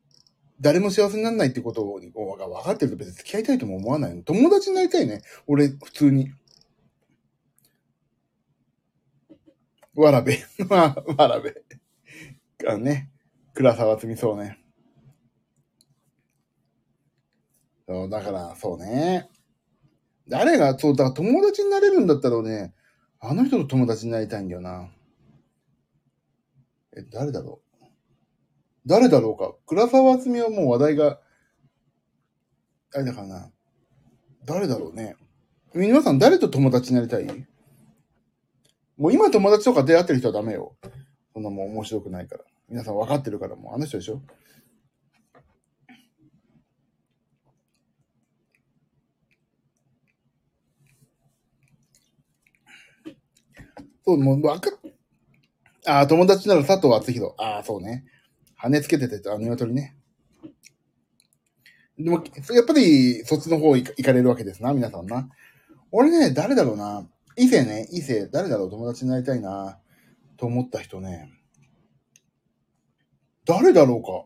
[0.59, 4.23] 誰も幸せにならないってことが分かってると別に付き合いたいとも思わないの。
[4.23, 5.21] 友達になりたいね。
[5.47, 6.31] 俺、普通に。
[9.95, 10.39] わらべ。
[10.69, 11.63] わらべ。
[12.67, 13.09] あのね。
[13.53, 14.59] 倉沢積みそうね。
[17.87, 19.29] そう、だから、そうね。
[20.27, 22.73] 誰が、そう、だから友達になれるんだったらね、
[23.19, 24.89] あの人と友達になりたいんだよな。
[26.95, 27.85] え、誰だろう？
[28.85, 29.53] 誰だろうか？
[29.67, 31.21] 倉沢厚みはもう話題が、
[32.95, 33.51] あれだからな。
[34.45, 35.15] 誰だろうね。
[35.73, 37.47] 皆さん誰と友達になりたい？
[38.97, 40.75] もう今友達とか出会ってる人はダメよ。
[41.33, 42.43] そんなもん面白くないから。
[42.69, 44.21] 皆さん分かってるからもうあの人でしょ？
[54.05, 54.91] そう、もう分かっ、
[55.87, 57.33] ああ、友達なら佐藤厚弘。
[57.37, 58.05] ああ、そうね。
[58.55, 59.95] 羽つけてて、あの鶏ね。
[61.97, 62.21] でも、
[62.53, 65.29] やっぱり、そっちの方行かれるわけですな、皆さんな。
[65.89, 67.07] 俺ね、誰だろうな。
[67.35, 69.79] 異性ね、異性、誰だろう、友達になりたいな、
[70.37, 71.31] と思った人ね。
[73.45, 74.25] 誰だろうか。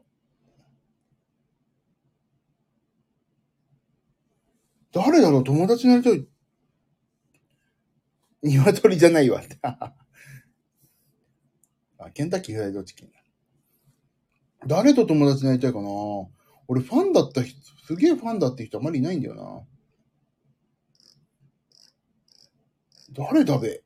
[4.91, 6.27] 誰だろう、友達になりたい。
[8.43, 9.41] 鶏じゃないわ。
[11.97, 13.11] あ、ケンタッキーフライドチキン。
[14.65, 15.87] 誰と友達になりたいかな
[16.67, 19.65] 俺ファンだった人、すげえファンだって人あまりいないんだよな。
[23.11, 23.81] 誰だべ？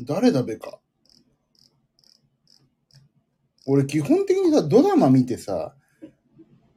[0.00, 0.78] 誰だべか？
[3.66, 5.74] 俺基本的にさ、ドラマ見てさ、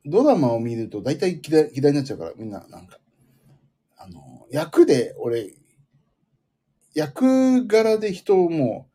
[0.06, 2.98] ドラマを見ると大体嫌い嫌いになっちゃうから、みんな、なんか。
[3.98, 5.54] あの、役で、俺、
[6.94, 8.90] 役柄で人をも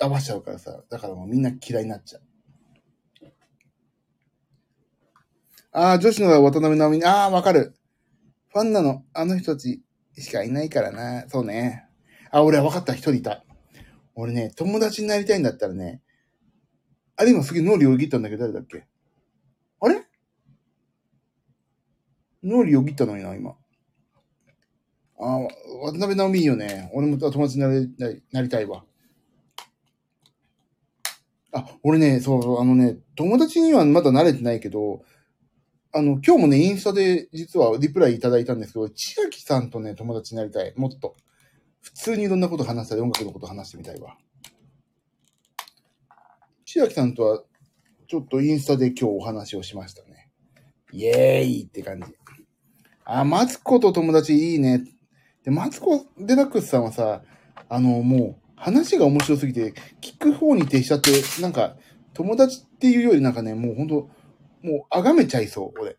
[0.00, 0.82] う、合わしちゃうからさ。
[0.88, 2.22] だからもうみんな嫌いになっちゃう。
[5.72, 7.74] ああ、女子の渡辺直美、ああ、わかる。
[8.52, 9.82] ファンなの、あの人たち
[10.18, 11.28] しかいないからな。
[11.28, 11.86] そうね。
[12.30, 13.44] あ、俺は分かった、一人いた。
[14.14, 16.02] 俺ね、友達になりたいんだったらね、
[17.16, 18.86] あれ今すげえ脳裏をよぎったんだけど、誰だっけ？
[19.80, 20.02] あれ？
[22.42, 23.56] 脳裏よぎったのにな、今。
[25.18, 25.38] ああ、
[25.82, 26.90] 渡辺直美いいよね。
[26.92, 28.84] 俺も友達になりなりなりたいわ。
[31.52, 35.02] あ、俺ね、そう、あのね、友達にはまだ慣れてないけど、
[35.96, 40.74] あの、今日もね、インスタで実はリプライいただいたんですけど、千秋さんとね、友達になりたい。
[40.76, 41.16] もっと。
[41.80, 44.18] 普通にいろんなこと話したり、音楽のこと話してみたいわ。
[46.66, 47.42] 千秋さんとは、
[48.08, 50.28] ちょっとインスタで今日お話をしましたね。
[50.92, 52.06] イエーイって感じ。
[53.06, 54.84] あ、マツコと友達いいね。
[55.44, 57.22] で、マツコ・デラックスさんはさ、
[57.70, 59.72] あの、もう、話が面白すぎて、
[60.02, 61.76] 聞く方に徹しちゃって、なんか、
[62.12, 64.10] 友達っていうよりなんかね、もうほんと、
[64.62, 65.96] もう、あがめちゃいそう、俺。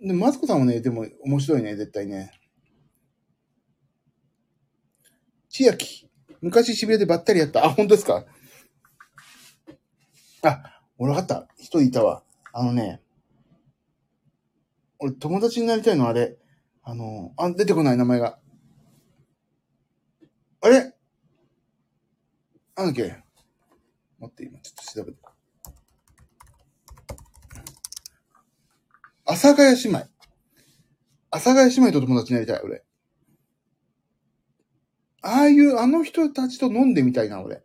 [0.00, 2.32] で、マツコさんはね、でも面白いね、絶対ね。
[5.48, 6.10] 千秋。
[6.42, 7.64] 昔渋谷でばったりやった。
[7.64, 8.26] あ、本当ですか？
[10.42, 11.48] あ、俺わかった。
[11.56, 12.22] 一人いたわ。
[12.52, 13.00] あのね、
[14.98, 16.36] 俺友達になりたいのあれ。
[16.82, 18.38] あの、あ、出てこない名前が。
[20.60, 20.94] あれ？
[22.76, 23.25] なんだっけ？
[24.18, 25.18] 待って、今ちょっと調べて。
[29.26, 29.98] 阿佐ヶ谷姉妹。
[31.30, 32.84] 阿佐ヶ谷姉妹と友達になりたい、俺。
[35.22, 37.64] ああいう、あの人たちと飲んでみたいな、俺。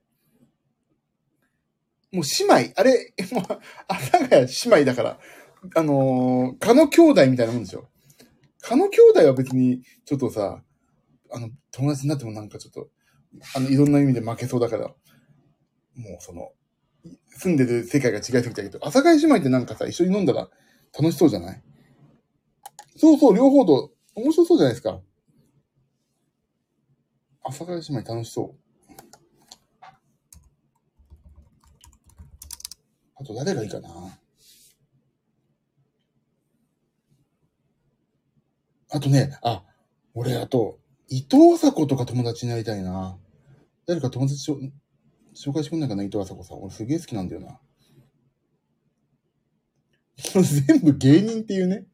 [2.12, 3.43] もう姉妹、あれ、 もう、
[3.88, 5.20] 阿佐ヶ谷姉妹だから、
[5.76, 7.89] あのー、かの兄弟みたいなもんですよ。
[8.60, 10.64] かの兄弟は別に、ちょっとさ、
[11.32, 12.89] あの、友達になってもなんかちょっと、
[13.56, 14.93] あの、いろんな意味で負けそうだから、
[15.95, 16.51] もうその、
[17.29, 20.49] 住んでる世界が違いすぎたけど、阿佐ヶ谷姉妹ってなんかさ、一緒に飲んだら
[20.97, 21.63] 楽しそうじゃない？
[22.95, 25.01] そうそう、両方と、面白そうじゃないですか。
[27.43, 29.85] 阿佐ヶ谷姉妹楽しそう。
[33.15, 33.89] あと誰がいいかな？
[38.93, 39.63] あとね、あ、
[40.13, 43.17] 俺、あと、伊藤麻子とか友達になりたいな。
[43.87, 44.59] 誰か友達しょ
[45.41, 46.61] 紹介してくんないかな、伊藤麻子さん。
[46.61, 47.59] 俺すげえ好きなんだよな。
[50.39, 51.87] 全部芸人っていうね。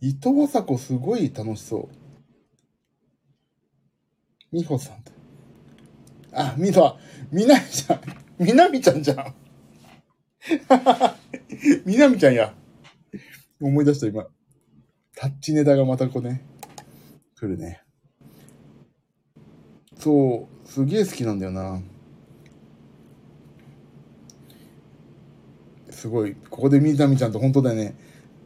[0.00, 1.96] 伊藤麻子すごい楽しそう。
[4.52, 5.10] 美穂さんと。
[6.32, 6.96] あ、みな、
[7.32, 8.00] みなみちゃん。
[8.38, 9.34] みなみちゃんじゃん。
[11.84, 12.54] みなみちゃんや。
[13.60, 14.24] 思い出した今。
[15.16, 16.44] タッチネタがまたこうね、
[17.34, 17.82] 来るね。
[19.98, 21.82] そう、すげえ好きなんだよな。
[25.98, 26.36] すごい。
[26.48, 27.98] ここでみなみちゃんと本当だよね。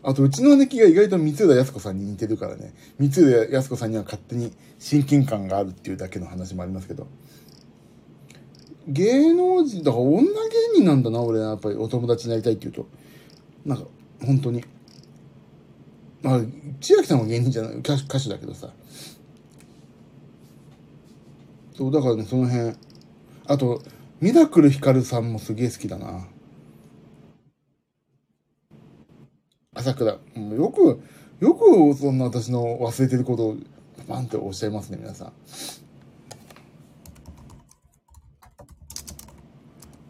[0.02, 2.72] あと、うちの姉貴が意外と三浦靖子さんに似てるからね。
[2.98, 7.06] 三浦靖子さんには勝手に親近感があるっていうだけの話もありますけど。
[8.88, 10.28] 芸能人、だから女芸
[10.76, 11.50] 人なんだな、俺は。
[11.50, 12.86] やっぱりお友達になりたいっていうと。
[13.66, 13.84] なんか、
[14.24, 14.64] 本当に。
[16.22, 16.40] まあ、
[16.80, 18.70] 千秋さんは芸人じゃない、歌手だけどさ。
[21.76, 22.74] そう、だからね、その辺。
[23.44, 23.82] あと、
[24.22, 26.26] ミラクルヒカルさんもすげえ好きだな。
[29.74, 30.18] 朝倉。
[30.34, 31.00] もうよく、
[31.40, 33.56] よくそんな私の忘れてることを
[34.06, 35.32] パンっておっしゃいますね、皆さん。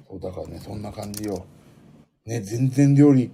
[0.08, 1.46] そう、だからね、そんな感じよ。
[2.26, 3.30] ね、全然料理、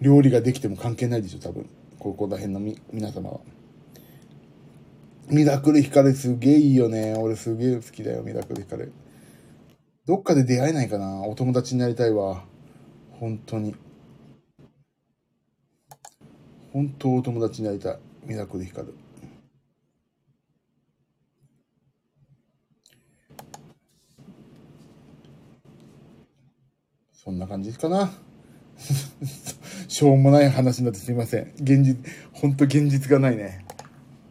[0.00, 1.68] 料理ができても関係ないでしょ、多分。
[1.98, 3.40] ここら辺のみ、皆様は。
[5.28, 7.14] ミラクルヒカルすげえいいよね。
[7.14, 8.92] 俺すげえ好きだよ、ミラクルヒカル。
[10.06, 12.44] どっかで出会えないかなお友達になりたいわ。
[13.12, 13.76] 本当に。
[16.72, 17.98] 本当お友達になりたい。
[18.24, 18.94] ミラクルヒカル。
[27.12, 28.12] そんな感じかな。
[29.88, 31.52] しょうもない話になってすいません。
[31.56, 31.98] 現実、
[32.32, 33.64] ほんと現実がないね。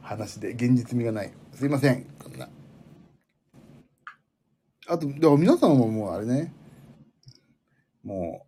[0.01, 1.31] 話で、現実味がない。
[1.53, 2.05] すいません。
[2.17, 2.49] こんな。
[4.87, 6.53] あと、だから皆さんももうあれね。
[8.03, 8.47] も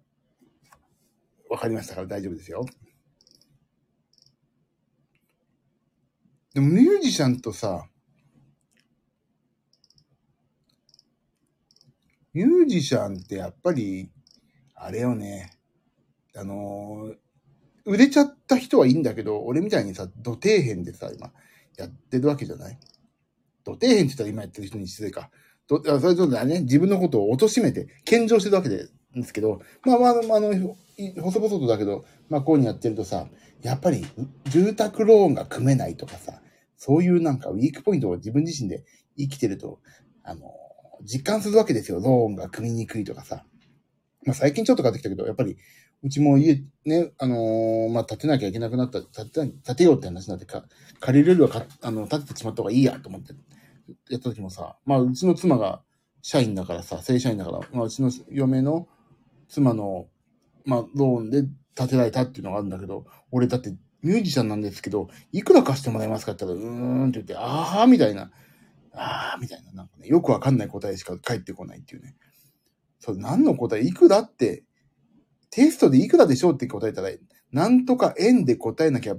[1.50, 2.66] う、わかりましたから大丈夫ですよ。
[6.54, 7.86] でもミュージシャンとさ、
[12.34, 14.10] ミュージシャンってやっぱり
[14.76, 15.58] あれよね。
[16.36, 17.14] あの
[17.86, 21.32] 売れちゃった人はいいんだけど、俺みたいにさ、土底辺でさ、今、
[21.78, 22.78] やってるわけじゃない？
[23.64, 25.30] 土底辺って言ったら今やってる人に失礼か。
[25.68, 30.76] どあそれとだね、自分のことを貶めて、献上してるわけでんですけど、まあまあ、あの、
[31.22, 33.28] 細々とだけど、まあこういうにやってるとさ、
[33.62, 34.06] やっぱり
[34.46, 36.42] 住宅ローンが組めないとかさ、
[36.78, 38.84] そういうなんかウィークポイントを自分自身で
[39.18, 39.80] 生きてると、
[40.24, 40.52] あの、
[41.04, 42.00] 実感するわけですよ。
[42.00, 43.46] ローンが組みにくいとかさ。
[44.26, 45.58] まあ最近ちょっと買ってきたけど、やっぱり、
[46.04, 50.66] うちも家、ね、あのーまあ建てなきゃいけなくなった、建て、建てようって話になってか、
[51.00, 53.34] 借りれるはか、あの、建ててしまった方がいいやと思って、
[54.10, 55.82] やった時もさ、まあうちの妻が
[56.22, 58.88] 社員だからさ、正社員だから、まあうちの嫁の
[59.52, 60.08] 妻の、
[60.66, 61.44] まあローンで
[61.76, 68.32] 建てられたっていうのがあるんだけど、俺だってミュージシャンなんですけど、いくら貸してもらえますかって言ったら、うーんって言って、あーみたいな、
[68.94, 72.16] あーみたいな、なんかね、よくわかんない答えしか返ってこないっていうね。
[73.00, 74.64] それ何の答えいくらって、
[75.50, 77.10] テストでいくらでしょうって答えたら、
[77.52, 79.16] なんとか円で答えなきゃ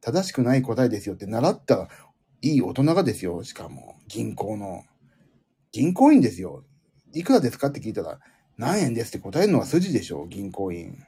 [0.00, 1.88] 正しくない答えですよって習ったら
[2.42, 3.42] いい大人がですよ。
[3.42, 4.84] しかも、銀行の。
[5.72, 6.64] 銀行員ですよ。
[7.12, 8.20] いくらですかって聞いたら、
[8.56, 11.04] 何円ですって答えるのが筋でしょ、銀行員。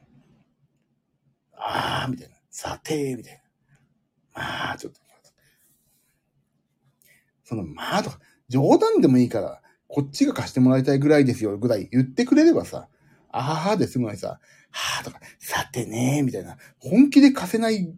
[1.54, 2.34] あー、みたいな。
[2.50, 3.42] さて、みたい
[4.34, 4.42] な。
[4.42, 5.00] まあ、ちょっと。
[7.48, 8.20] その、まあとか、
[8.50, 12.88] 冗談でもいいから、こっちが貸してもらいたいぐらいですよ、ぐらい言ってくれればさ、
[13.30, 14.38] あははで済むのにさ、
[14.70, 17.90] はぁとか、さてねみたいな、本気で貸せない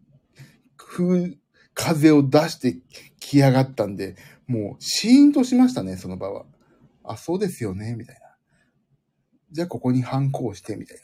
[0.76, 1.36] 風、
[1.74, 2.78] 風を出して
[3.18, 4.14] きやがったんで、
[4.46, 6.46] もう、シーンとしましたね、その場は。
[7.02, 8.29] あ、そうですよね、みたいな。
[9.50, 10.98] じゃあ、ここに反抗して、みたい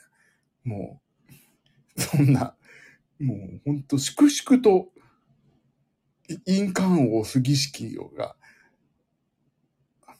[0.64, 0.74] な。
[0.76, 1.00] も
[1.96, 2.56] う、そんな、
[3.20, 4.88] もう、ほんと、粛々と、
[6.46, 8.36] 印鑑を押す儀式が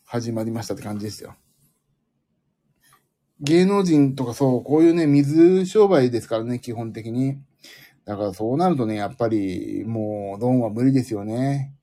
[0.05, 1.35] 始まりましたって感じですよ。
[3.41, 7.39] 芸能人とかそう、こういうね、水商売ですからね、基本的に。
[8.05, 11.75] だからそうなるとね、やっぱり、もう、ローンは無理ですよね。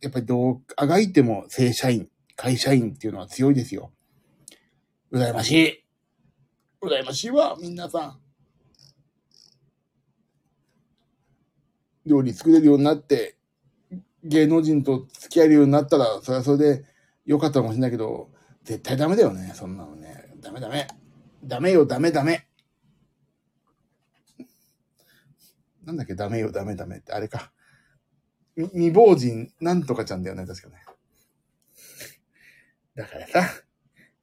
[0.00, 3.92] やっぱりどう、あがいても正社員、会社員っていうのは強いですよ。
[5.12, 5.84] 羨ましい。
[6.80, 8.20] 羨ましいわ、皆さん。
[12.06, 13.36] 料理作れるようになって、
[14.24, 16.84] 芸能人と付き合えるようになったら、それはそれで
[17.26, 18.30] 良かったかもしれないけど、
[18.64, 20.32] 絶対ダメだよね、そんなのね。
[20.40, 20.88] ダメダメ。
[21.44, 22.48] ダメよ、ダメダメ。
[25.84, 27.52] なんだっけ、ダメよ、ダメダメって、あれか。
[28.56, 30.76] 未亡人、なんとかちゃんだよね、確かね。
[32.94, 33.42] だからさ、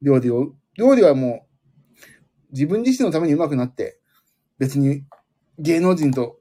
[0.01, 3.99] 料理を、料理はもう、自分自身のために上手くなって、
[4.59, 5.03] 別に
[5.57, 6.39] 芸能人と、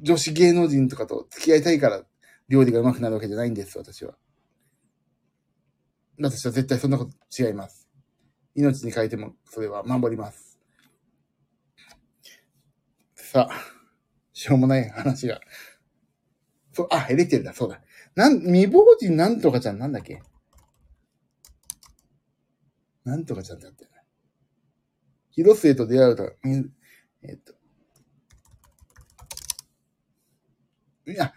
[0.00, 2.04] 女子芸能人とかと付き合いたいから、
[2.48, 4.14] 料理が上手くなるわけじゃないんです、私は。
[6.20, 7.88] 私は絶対そんなこと違います。
[8.54, 10.60] 命に変えても、それは守ります。
[13.16, 13.60] さあ、
[14.32, 15.40] しょうもない話が。
[16.72, 17.80] そう、あ、エレキテルだ、そうだ。
[18.14, 20.22] なん、未亡人なんとかちゃんなんだっけ？
[23.04, 23.96] なんとかちゃんだったよね。
[25.30, 26.64] 広末と出会うと、み
[27.22, 27.54] えっと。
[31.10, 31.32] いや、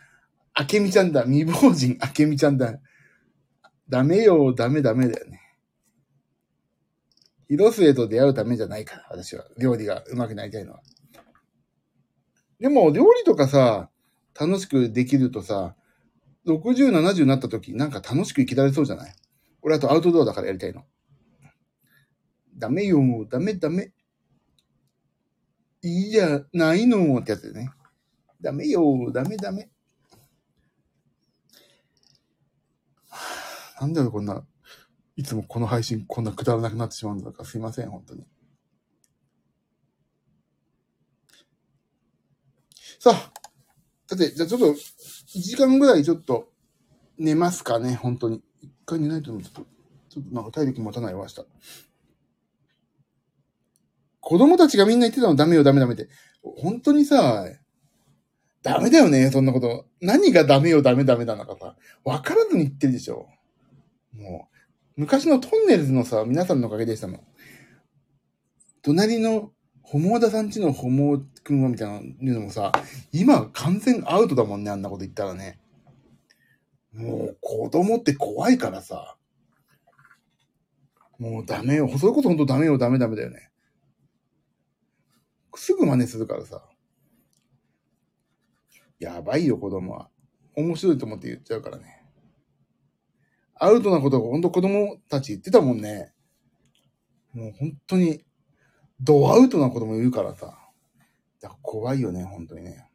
[0.53, 1.23] あけみちゃんだ。
[1.23, 2.79] 未亡人、あけみちゃんだ。
[3.89, 5.41] ダメよ、ダメダメだよね。
[7.49, 9.45] 広末と出会うためじゃないから、私は。
[9.57, 10.81] 料理が上手くなりたいのは。
[12.59, 13.89] でも、料理とかさ、
[14.39, 15.75] 楽しくできるとさ、
[16.45, 19.13] 60、70になった時、なんか楽しく生きられそうじゃない？
[19.61, 20.85] 俺あとアウトドアだからやりたいの。
[22.57, 22.99] ダメよ、
[23.29, 23.91] ダメダメ。
[25.83, 27.71] いいじゃないのってやつでね。
[28.41, 29.69] ダメよ、ダメダメ。
[33.79, 34.43] なんだろう、こんな、
[35.15, 38.25] いつもこの配信こんなくだらなくなってしまうんだかすいません、本当に。
[42.99, 43.31] さあ、
[44.07, 44.75] さて、じゃあちょっと、1
[45.41, 46.51] 時間ぐらいちょっと
[47.19, 48.43] 寝ますかね、本当に。
[48.61, 49.61] 一回寝ないとちょっと、
[50.09, 51.45] ちょっとなんか体力持たないわした。
[54.27, 56.09] 子供たちがみんな言ってたのダメよ、ダメダメって。
[56.41, 57.45] 本当にさ、
[58.61, 59.85] ダメだよね、そんなこと。
[60.01, 61.77] 何がダメよ、ダメダメだなかさ。
[62.03, 63.29] わからずに言ってるでしょ。
[64.11, 64.57] もう、
[64.97, 67.21] 昔のトンネルズのさ、皆さんのおかげでしたもん。
[68.81, 72.73] 隣の、ホモーダさんちのホモーくんはみたいなのもさ、
[73.13, 75.57] 今完全アウトだもんね、あんなこと言ったらね。
[76.91, 79.15] もう子供って怖いからさ。
[81.17, 81.87] もうダメよ。
[81.97, 83.51] そういうことほんとダメよ、ダメダメだよね。
[85.57, 86.63] すぐ真似するからさ。
[88.99, 90.09] やばいよ、子供は。
[90.55, 92.03] 面白いと思って言っちゃうからね。
[93.55, 96.13] アウトなことがほんと子供たち言ってたもんね。
[97.33, 98.23] もう本当に
[98.99, 100.57] ドアウトな子供いるからさ。
[101.39, 102.89] だから怖いよね、本当にね。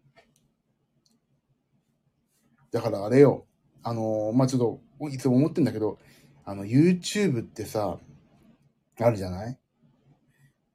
[2.72, 3.46] だからあれよ。
[3.82, 5.98] あのーまあ、ちょっと、いつも思ってんだけど、
[6.44, 7.98] あの、YouTube ってさ、
[9.00, 9.58] あるじゃない？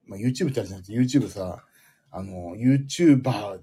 [0.05, 1.65] まあ、YouTube ってあるじゃなくて、YouTube さ、
[2.11, 3.59] あの、YouTuber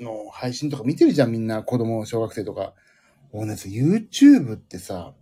[0.00, 2.74] の配信とか見てるじゃん、みんな、子供、小学生とか。
[3.32, 5.14] もうね、YouTube ってさ、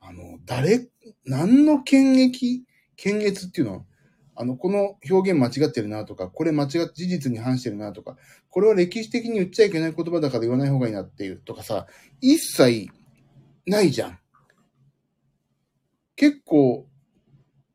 [0.00, 0.88] あの、誰、
[1.24, 2.64] 何の権益、
[2.96, 3.86] 検閲っていうの？
[4.34, 8.16] あの、この表現間違ってるなとか、これ間違って事実に反してるなとか、
[8.48, 11.86] これは歴史的に言っちゃいけない言葉だから言わない方がいいなっていうとかさ、
[12.20, 12.88] 一切
[13.66, 14.18] ないじゃん。
[16.16, 16.86] 結構、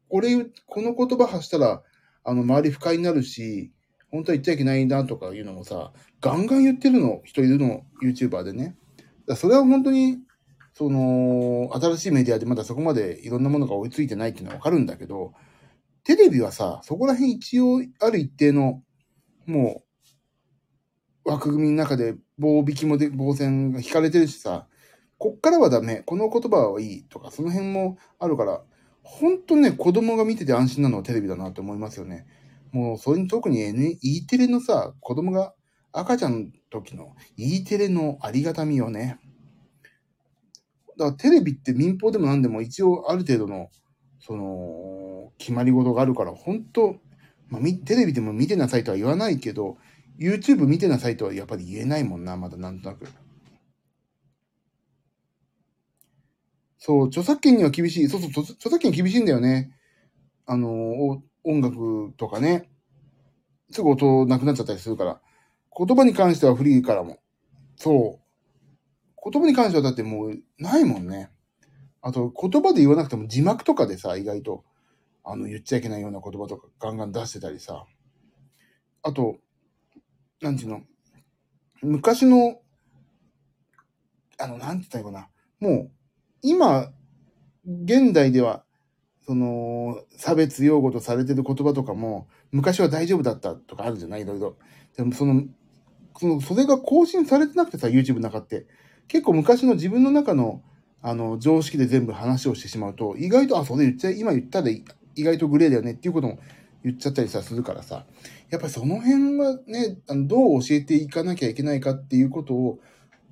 [0.09, 1.83] これ、この言葉発したら、
[2.27, 3.71] あの、周り不快になるし、
[4.11, 8.75] 本当は言っちゃいけないなとかいうのもさ、ガンガン言ってるの、人いるの、YouTuber でね。
[9.25, 10.19] だそれは本当に、
[10.73, 15.33] その、新しいメディアでまだそこまでいろんなものが追いついてないっていうのはわかるんだけど、
[16.03, 18.83] テレビはさ、そこら辺一応ある一定の、
[19.45, 19.83] も
[21.25, 24.67] う、枠組みの中で棒引きもで、棒線が引かれてるしさ、
[25.17, 28.61] こっからはダメ、この言葉はいいとか、その辺もあるから、
[29.07, 32.27] ほんとね、子供が見てて安心なのはテレビだなって思いますよね。
[32.73, 35.53] もう、それに特に N、E テレのさ、子供が
[35.93, 39.17] 赤ちゃんの時の E テレのありがたみよね。
[40.97, 43.69] だからテレビって民放でも何でも一応ある程度の、
[44.19, 46.97] その、決まり事があるから、本当
[47.47, 49.77] まあ、テレビでも見てなさいとは言わないけど、
[50.19, 53.07] YouTube 見てなさいとはやっぱり言えないもんな、まだなんとなく。
[56.77, 58.07] そう、著作権には厳しい。
[58.07, 59.71] そうそう、著作権厳しいんだよね。
[60.45, 62.69] あの、音楽とかね。
[63.71, 65.21] すぐ音なくなっちゃったりするから。
[65.77, 67.19] 言葉に関してはフリーからも。
[67.75, 69.31] そう。
[69.31, 71.29] 言葉に関してはだってもうないもんね。
[72.01, 74.63] あと、言葉で言わなくても字幕とかでさ、意外と、
[75.23, 77.85] あの、言っちゃいけないような言葉とかガンガン出してたりさ。
[79.03, 79.37] あと、
[80.41, 80.81] なんていうの、
[81.81, 82.61] 昔の、
[84.39, 85.67] あの、なんて言ったらいいかな。
[85.67, 85.91] もう、
[86.41, 86.91] 今、
[87.65, 88.63] 現代では、
[89.25, 94.55] その、差別用語とされてる言葉とかも、昔は大丈夫だったとかあるじゃないいろいろ。
[94.95, 95.43] でも、その、
[96.19, 98.65] その、それが更新されてなくてさ、YouTube の中って。
[99.07, 100.61] 結構昔の自分の中の、
[101.01, 104.83] あの、常識で全部話をしてしまうと、意外と、あ、それ言っちゃ、今言ったで
[105.15, 106.39] 意外とグレーだよねっていうことも
[106.83, 108.05] 言っちゃったりさ、するからさ。
[108.49, 112.79] やっぱりその辺はね、あのどう教えていかなきゃいけないかっていうことを、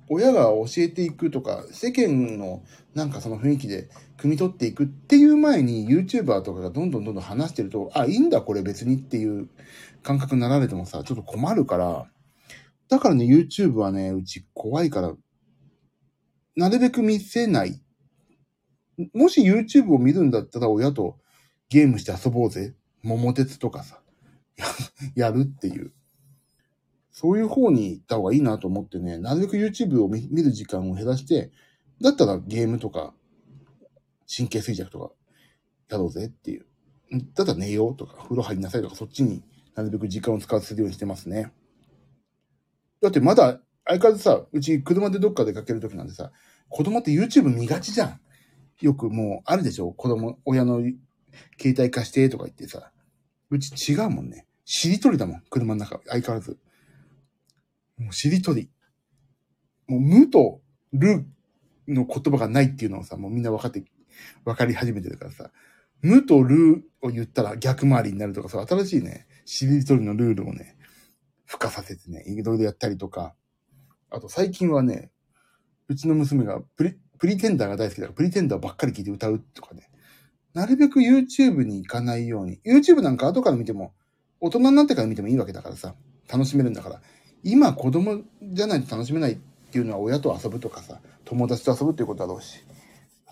[0.08, 2.62] 親が教えていくとか、世間の
[2.94, 3.88] なんかその雰囲気で
[4.18, 9.48] 汲み取っていくっていう前に YouTuber とかがどんどんどんどん話してると、あ、いいんだこれ別にっていう
[10.02, 12.06] 感覚になられてもさ、ちょっと困るから、
[12.88, 15.14] だからね、YouTube はね、うち怖いから、
[16.54, 17.82] なるべく見せない。
[19.12, 21.18] もし YouTube を見るんだったら親と
[21.68, 22.74] ゲームして遊ぼうぜ。
[23.02, 24.00] 桃鉄とかさ、
[25.14, 25.92] や るっていう。
[27.18, 31.50] そういう方に行った方がいいなと思ってね、なるべく YouTube を見る時間を減らして、
[32.02, 33.14] だったらゲームとか、
[34.30, 35.14] 神経衰弱とか、
[35.88, 36.66] やろうぜっていう。
[37.32, 39.42] だったら寝ようとか、風呂入りなさいとか、そっちに
[39.74, 41.54] なるべく時間を使わせるようにしてますね。
[43.00, 46.32] だってまだ、相変わらずさ、うち車でどっか出かけるときなんでさ、
[46.68, 48.20] 子供って YouTube 見がちじゃん。
[48.82, 49.90] よくもう、あるでしょ？
[49.90, 50.80] 子供、親の
[51.58, 52.92] 携帯貸してとか言ってさ。
[53.48, 54.46] うち違うもんね。
[54.66, 56.02] しりとりだもん、車の中。
[56.08, 56.58] 相変わらず。
[57.98, 58.70] もうしりとり。
[59.86, 60.60] もう無と
[60.92, 61.24] る
[61.88, 63.84] の言葉がないっていうのをさ、もうみんな分かって、
[64.44, 65.50] 分かり始めてるからさ。
[66.02, 70.76] 無とるを言ったら逆回りになるとかさ、新しいね、しりとりのルールをね、
[71.46, 73.34] 付加させてね、いろいろやったりとか。
[74.10, 75.10] あと最近はね、
[75.88, 79.90] うちの娘がプリ、プリテンダーが大好きだから、プリテンダーばっかり聞いて歌うとかね。
[80.54, 82.60] なるべく YouTube に行かないように。
[82.64, 83.94] YouTube なんか後から見ても、
[84.40, 85.94] 大人になってから見てもいいわけだからさ、
[86.30, 87.02] 楽しめるんだから。
[87.48, 89.36] 今子供じゃないと楽しめないっ
[89.70, 92.58] ていうのは親と遊ぶとかさ、友達と遊ぶっていうことだろうし。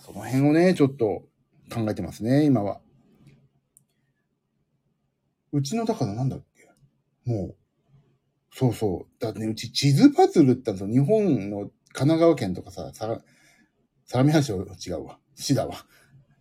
[0.01, 1.25] その辺をね、ちょっと
[1.73, 2.81] 考えてますね、今は。
[5.53, 7.31] うちのだからなんだっけ？
[7.31, 7.57] もう、
[8.53, 9.23] そうそう。
[9.23, 11.05] だってね、うち地図パズルってあるんですよ。
[11.05, 13.21] 日本の神奈川県とかさ、さ、
[14.05, 15.19] 相模原市は違うわ。
[15.35, 15.87] 市だわ。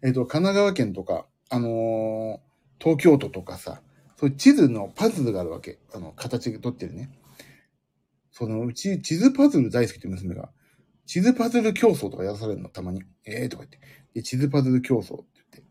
[0.03, 2.39] えっ、と、神奈川県とか、あのー
[2.79, 3.81] 東京都とかさ、
[4.19, 5.79] そういう地図のパズルがあるわけ。
[5.95, 7.09] あの、形が取ってるね。
[8.33, 10.49] そのうち、地図パズル大好きって娘が、
[11.05, 13.03] 地図パズル競争とかやらされるの、たまに。
[13.25, 13.79] ええー、とか言って。
[14.15, 15.63] で、地図パズル競争って言って。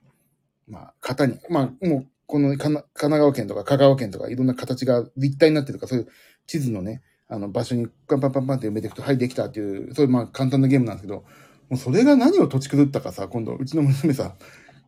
[0.69, 6.09] まあ、型に、まあ、もう、この神奈川県とか香川県とかいろんな形が立体になってるか、そういう
[6.47, 11.25] 地図のね、あの、場所にパンパンパンパンって埋めていくと、はい、できたっていう、そういうまあ簡単なゲームなんですけど、も
[11.73, 14.37] うそれが何を土地狂ったかさ、今度、うちの娘さ、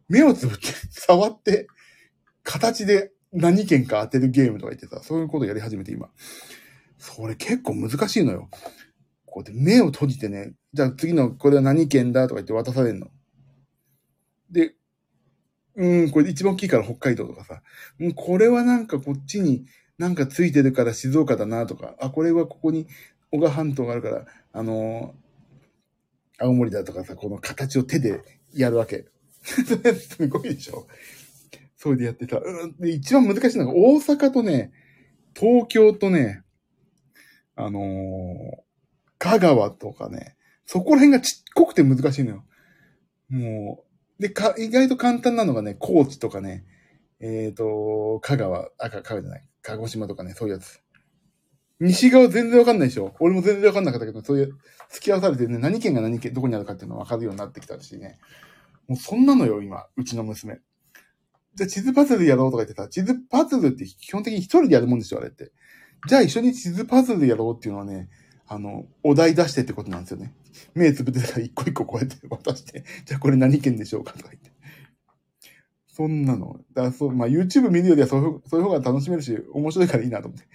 [0.09, 1.67] 目をつぶって、触って、
[2.45, 6.11] 形で何県か当てるゲームとか言ってさ、そういうことをやり始めて今。
[7.05, 8.49] それ結構難しいのよ。
[9.27, 13.09] こうやって目を閉じてね、じゃあ次のこれは何県だとか言って渡されるの。
[14.51, 14.75] で、
[15.77, 17.61] うん、これ一番大きいから北海道とかさ、
[18.01, 19.67] うん、これはなんかこっちに
[19.99, 22.87] なんかついてるから静岡だなとか、あ、これはここに
[23.31, 24.25] 小川半島があるから、
[24.55, 28.23] あのー、青森だとかさ、この形を手で
[28.55, 29.05] やるわけ。
[29.45, 30.87] すごいでしょ
[31.77, 32.39] それでやってた。
[32.39, 34.73] うん、で、一番難しいのが大阪とね、
[35.35, 36.44] 東京とね、
[37.57, 37.85] あのー、
[39.19, 40.37] 香川とかね、
[40.67, 42.45] そこら辺がちっこくて難しいのよ。
[43.29, 43.85] も
[44.19, 46.65] う、で、か、意外と簡単なのがね、高知とかね、
[47.21, 50.81] えっ、ー、と、香川、あ、香川じゃない、鹿児島とかね、そういうやつ。
[51.81, 54.57] 西側全然わかんないでしょ俺も全然わかんなかったけど、そういう、
[54.91, 58.19] 付き合わされてね、何県が何県、どこにあるかっていうのわかるようになってきたしね。
[58.87, 60.61] もうそんなのよ、今、うちの娘。
[61.55, 62.89] じゃあ地図パズルやろうとか言ってた。
[62.89, 65.53] 地図パズルって基本的に一人でやるもんでしょ、あれって。
[66.07, 68.09] じゃあ一緒に地図パズルやろうっていうのはね、
[68.47, 70.35] あの、お題出してってことなんですよね。
[70.75, 74.51] 目つぶってたら一個一個こうやって渡して、じゃあこれ何県でしょうかとか言って。
[75.87, 76.61] そんなの。
[76.75, 80.47] だそう、まあ YouTube 見るよりはそういう、そういう方が楽しめるし、面白いからいいなと思って。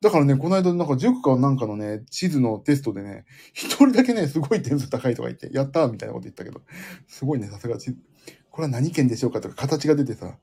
[0.00, 6.60] だからね、この間なんか塾かなんかのね、地図のテストでね、一人だけね、すごい点数高いとか言って、やったーみたいなこと言ったけど、
[7.08, 7.96] すごいね、さすが地図。
[8.50, 10.36] これは何県でしょうかとか形が出てさ、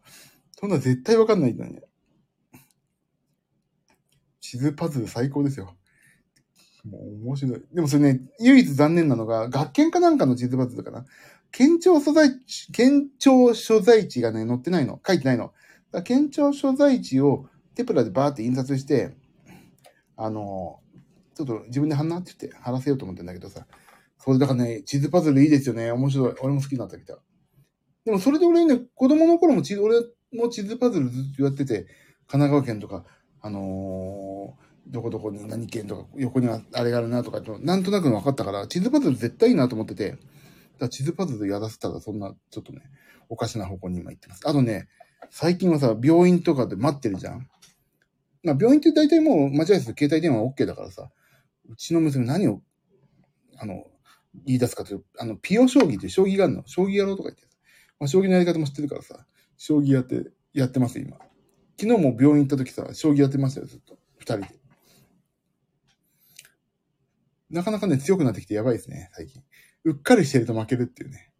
[0.59, 1.81] そんな絶対わかんないんだね。
[4.51, 5.77] 地図パズル最高ですよ。
[6.83, 7.61] もう面白い。
[7.73, 11.05] でもそれね、唯一残念なのが、学研かなんかの地図パズルかな。
[11.53, 14.99] 県庁所在地、県庁所在地がね、載ってないの。
[15.07, 15.53] 書いてないの。
[16.03, 19.15] 県庁所在地をテプラでバーって印刷して、
[20.17, 20.81] あの、
[21.33, 23.65] ちょっと自分で貼んなって言って貼らせようと思ってんだけどさ。
[24.17, 25.93] それだからね、地図パズルいいですよね。
[25.93, 26.33] 面白い。
[26.41, 27.17] 俺も好きになったきた。
[28.03, 29.95] でもそれで俺ね、子供の頃も地図、俺
[30.33, 31.85] も地図パズルずっとやってて、
[32.27, 33.05] 神奈川県とか、
[33.41, 40.17] あのーどこどこに何県とか、横にはあれがあるなとか、なんとなく分かったから、地図パズル絶対いいなと思ってて、
[40.79, 42.81] だ地図パズルやらせたらそんな、ちょっとね、
[43.29, 44.41] おかしな方向に今行ってます。
[44.47, 44.87] あとね、
[45.29, 47.47] 最近はさ、病院とかで待ってるじゃん。
[48.43, 51.09] まあ、病院って大体もう間違いです携帯電話 OK だからさ、
[51.69, 52.61] うちの娘何を、
[53.57, 53.85] あの、
[54.45, 56.63] 言い出すかという、あの、ピオ将棋って将棋があるの。
[56.65, 57.43] 将棋やろうとか言って。
[57.99, 59.25] まあ、将棋のやり方も知ってるからさ、
[59.57, 61.17] 将棋やって、やってます今。
[61.81, 63.97] 昨日も病院行った時さ、将棋やってましたよ、ずっと。
[64.19, 64.59] 二人で。
[67.49, 69.41] なかなかね、強くなってきてやばいですね、最近。
[69.85, 71.31] うっかりしてると負けるっていうね。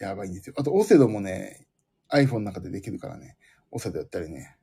[0.00, 0.56] やばいんですよ。
[0.58, 1.68] あと、オセドもね、
[2.10, 3.36] iPhone の中でできるからね、
[3.70, 4.56] オセドやったりね。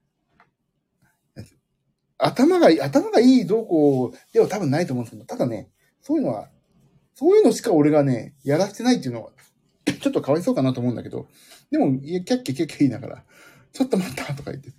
[2.17, 5.71] 頭がいい、頭がいいどうこうでは多分ないと思うんですけど、ただね、
[6.01, 6.49] そういうのは、
[7.15, 9.31] そういうのしか俺がね、やらせてないっていうのは、
[9.85, 11.27] ちょっとかわいそうかなと思うんだけど、
[11.71, 13.25] でも、いやキャッキャキャッキャ言いながら、
[13.73, 14.71] ちょっと待ったとか言って、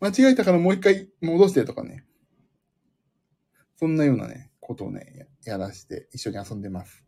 [0.00, 2.04] 間違えたからもう一回戻してとかね。
[3.76, 7.04] そんなようなね、ことをね、やらして、一緒に遊んでます。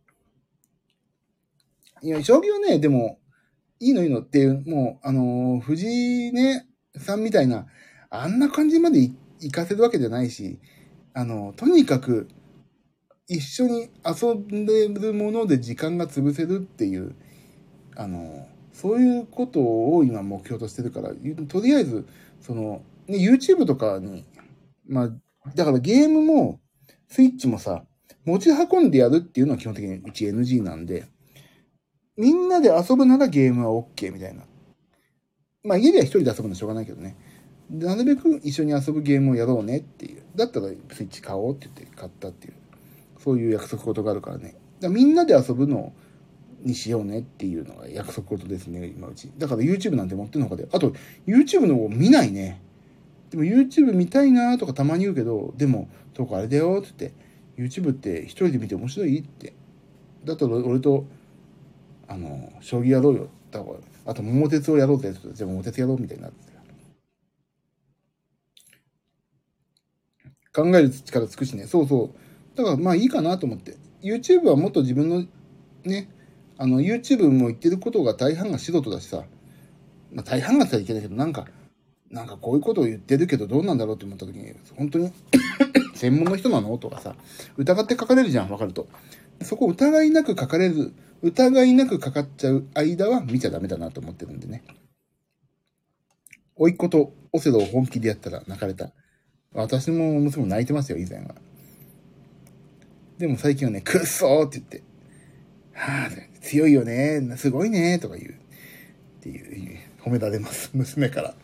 [2.01, 3.19] いや、将棋はね、でも、
[3.79, 6.67] いいのいいのっていう、もう、あのー、藤井ね、
[6.97, 7.67] さんみたいな、
[8.11, 9.01] あんな感じまで
[9.41, 10.61] 行かせるわけじゃないし、
[11.15, 12.29] あの、とにかく、
[13.29, 17.15] 一緒に遊んでるもので時間が潰せるっていう、
[17.97, 21.11] あの、そういうことを今目標としてるから、
[21.49, 22.07] とりあえず、
[22.41, 24.25] その、ね、YouTube とかに、
[24.87, 25.11] まあ、
[25.55, 26.61] だからゲームも、
[27.09, 27.85] スイッチもさ、
[28.25, 31.05] 持ち運んでやるっていうのは基本的にうち NG なんで、
[32.17, 34.43] みんなで遊ぶならゲームは OK みたいな。
[35.65, 37.17] まあ家では一人で遊ぶのはしょうがないけどね。
[37.71, 40.23] なるべく一緒に遊ぶゲームをやろうねっていう。
[40.37, 42.55] だったらスイッチ買おうって言って買ったっていう。
[43.19, 44.57] そういう約束事があるからね。
[44.81, 45.93] だらみんなで遊ぶのを
[46.65, 49.31] にしようねっていうのが約束事ですね、今うち。
[49.39, 50.69] だから YouTube なんて持ってるのかで。
[50.73, 50.93] あと、
[51.27, 52.61] YouTube の方見ないね。
[53.31, 57.13] でも YouTube 見たいなとかたまに言うけど、でも、とこあれだよって
[57.57, 59.55] 言って、YouTube って一人で見て面白いって。
[60.25, 61.07] だったら俺と
[62.13, 63.29] あの、将棋やろうよ。
[63.51, 63.77] だから、
[64.13, 66.53] あと桃鉄をやろうぜってじゃあ桃鉄やろうみたいになって。
[70.55, 71.67] 考える力つくしね。
[71.67, 72.13] そうそ
[72.55, 72.57] う。
[72.57, 73.77] だからまあいいかなと思って。
[74.03, 75.25] YouTube はもっと自分の
[75.85, 76.11] ね、
[76.63, 79.25] あの YouTube も言ってることが大半が素人だしさ。
[80.13, 81.49] まあ大半がったらいけないけど、なんか、
[82.09, 85.11] なんかこういうことを言ってるけどどうなんだろうって思った時に、本当に
[85.97, 86.79] 専門の人なの？
[86.79, 87.17] とかさ、
[87.57, 88.87] 疑って書かれるじゃん、わかると。
[89.43, 94.63] そこ疑いなく書かれる疑いなくかかっちゃう間は見ちゃダメだなと思ってるんでね。
[96.55, 98.93] 甥っ子とオセロを本気でやったら泣かれた。
[99.53, 101.35] 私も娘も泣いてますよ、以前は。
[103.19, 104.85] でも最近はね、くっそーって言って、
[105.73, 108.31] はぁ、強いよね、すごいね、とか言う。
[108.33, 108.35] っ
[109.23, 110.71] ていう褒められます。
[110.77, 111.35] 娘から。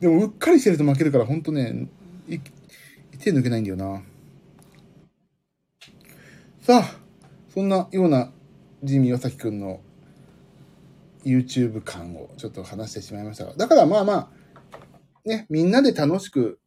[0.00, 1.88] でも、うっかりしてると負けるから、ほんとね、
[3.18, 4.02] 手抜けないんだよな。
[6.60, 7.00] さあ、
[7.54, 8.32] そんなような
[8.82, 9.80] ジミー・ヨサキくんの
[11.24, 13.54] YouTube 感をちょっと話してしまいましたが。
[13.54, 14.30] だからまあまあ、
[15.24, 16.58] ね、みんなで楽しく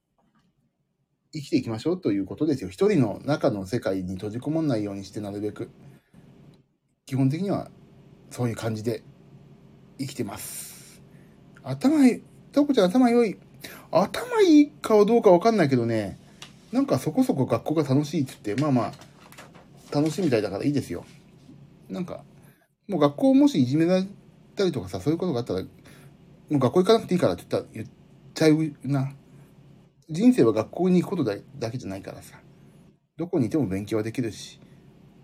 [1.34, 2.70] 生きていきましょうということですよ。
[2.70, 5.70] 一人の中の世界に閉じこもんないようにしてなるべく。
[7.06, 7.70] 基本的には
[8.32, 9.04] そういう感じで
[10.00, 11.02] 生きてます。
[11.64, 13.38] 頭いい、トコちゃん頭良い。
[13.92, 16.18] 頭いいかどうかわかんないけどね、
[16.72, 18.92] なんかそこそこ学校が楽しいって言って、まあまあ、
[19.94, 21.06] 楽しいみたいだからいいですよ。
[21.90, 22.24] なんか、
[22.88, 24.08] もう学校もしいじめられ
[24.56, 25.68] たりとかさ、そういうことがあったら、も
[26.52, 27.88] う学校行かなくていいからって言ったら言っ
[28.34, 29.14] ちゃうな。
[30.10, 32.40] 人生は学校に行くことだだけじゃないからさ。
[33.18, 34.61] どこにいても勉強はできるし、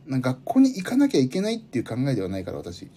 [0.08, 2.90] な学校に行かなきゃいけないっていう考えではないから、私。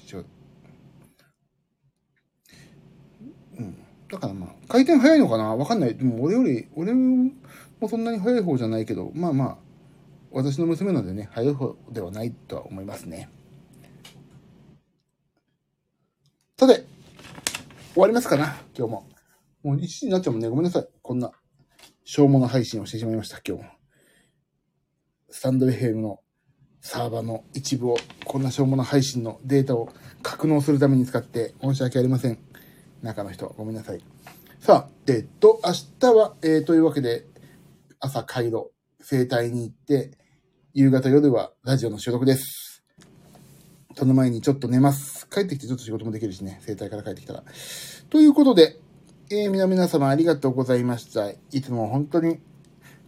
[3.58, 3.84] うん。
[4.10, 5.54] だからまあ、回転早いのかな？
[5.56, 5.96] わかんない。
[5.96, 7.32] でも俺より、俺も
[7.88, 9.58] そんなに早い方じゃないけど、まあまあ、
[10.30, 13.28] 私の娘なんでね、早い方ではないとは思いますね。
[16.58, 16.84] さて、
[17.94, 19.08] 終わりますかな今日も。
[19.62, 20.48] もう1時になっちゃうもんね。
[20.48, 20.88] ごめんなさい。
[21.02, 21.32] こんな、
[22.04, 23.70] しょうもな配信をしてしまいました、今日も。
[25.30, 26.20] スタンド FM の
[26.80, 32.38] サーバーの一部を、こんなしょうもな配信のデータを格納するために使って申し訳ありません。
[33.02, 34.00] 中の人、ごめんなさい。
[34.60, 37.26] さあ、えっと、明日は、えー、というわけで、
[37.98, 40.16] 朝帰路、整体に行って、
[40.72, 42.82] 夕方夜はラジオの収録です。
[43.96, 45.28] その前にちょっと寝ます。
[45.28, 47.44] 帰ってきてちょっと仕事もできるしね、整体から帰ってきたら。
[48.08, 48.78] ということで、
[49.30, 51.30] えー、皆皆様ありがとうございました。
[51.30, 52.40] いつも本当に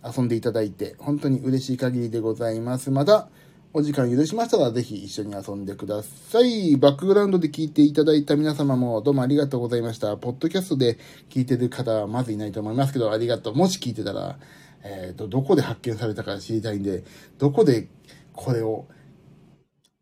[0.04, 2.90] 遊んでいただいて、本当に嬉しい限りでございます。
[2.90, 3.28] また、
[3.74, 6.76] お時間許しましたら、ぜひ一緒に遊んでください。
[6.76, 10.14] バックグラウンドで聞いていただいた皆様もどうもありがとうございました。
[10.18, 10.98] ポッドキャストで
[11.30, 13.54] 聞いてる方はまずいないと思いますけど、ありがとう。
[13.54, 14.38] もし聞いてたら、
[14.84, 17.02] えっ、と、どこで発見されたか知りたいんで、
[17.38, 17.88] どこで
[18.34, 18.84] これを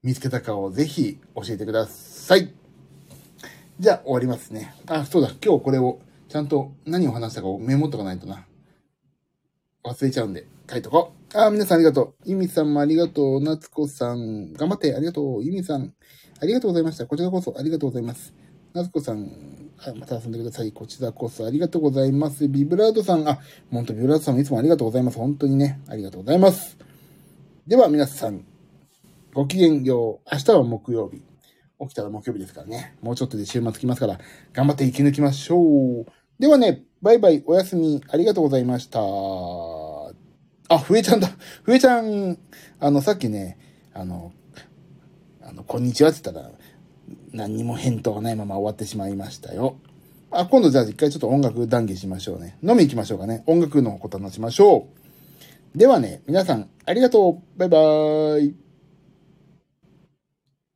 [0.02, 2.52] 見つけたかをぜひ教えてください。
[3.78, 4.74] じゃあ終わりますね。
[4.88, 5.30] あ、そうだ。
[5.44, 8.46] 今日これをちゃんと何を話したかをメモっとかないとな。
[9.84, 11.38] 忘れちゃうんで、書いとこう。
[11.38, 12.14] あ、皆さんありがとう。
[12.24, 13.42] ゆみさんもありがとう。
[13.42, 15.44] なつこさん、頑張って、ありがとう。
[15.44, 15.92] ゆみさん、
[16.40, 17.06] ありがとうございました。
[17.06, 18.32] こちらこそありがとうございます。
[18.72, 19.30] なつこさん、
[19.78, 20.72] あまた遊んでください。
[20.72, 22.48] こちらこそありがとうございます。
[22.48, 23.38] ビブラードさん、あ、
[23.70, 25.18] 本当ビブラードさんもいつもありがとうございます。
[25.18, 26.76] 本当にね、ありがとうございます。
[27.66, 28.44] では皆さん、
[29.34, 30.28] ごきげんよう。
[30.32, 31.22] 明日は木曜日。
[31.80, 32.96] 起きたら木曜日ですからね。
[33.00, 34.18] もうちょっとで週末来ますから、
[34.52, 36.06] 頑張って生き抜きましょう。
[36.38, 39.00] ではね、バイバイ、おやすみ、ありがとうございました。
[40.70, 41.28] あ、ふえちゃんだ。
[41.64, 42.38] ふえちゃん、
[42.78, 43.58] あの、さっきね、
[43.92, 44.32] あの、
[45.42, 46.52] あの、こんにちはって言ったら、
[47.32, 49.76] 何にも返答がないまま終わってしまいましたよ。
[50.30, 52.56] あ、今度じゃあ一回ちょっと音楽談義しましょうね。
[52.62, 53.42] 飲み行きましょうかね。
[53.46, 54.86] 音楽のこと話しましょ
[55.74, 55.78] う。
[55.78, 57.58] ではね、皆さん、ありがとう。
[57.58, 58.54] バイバーイ。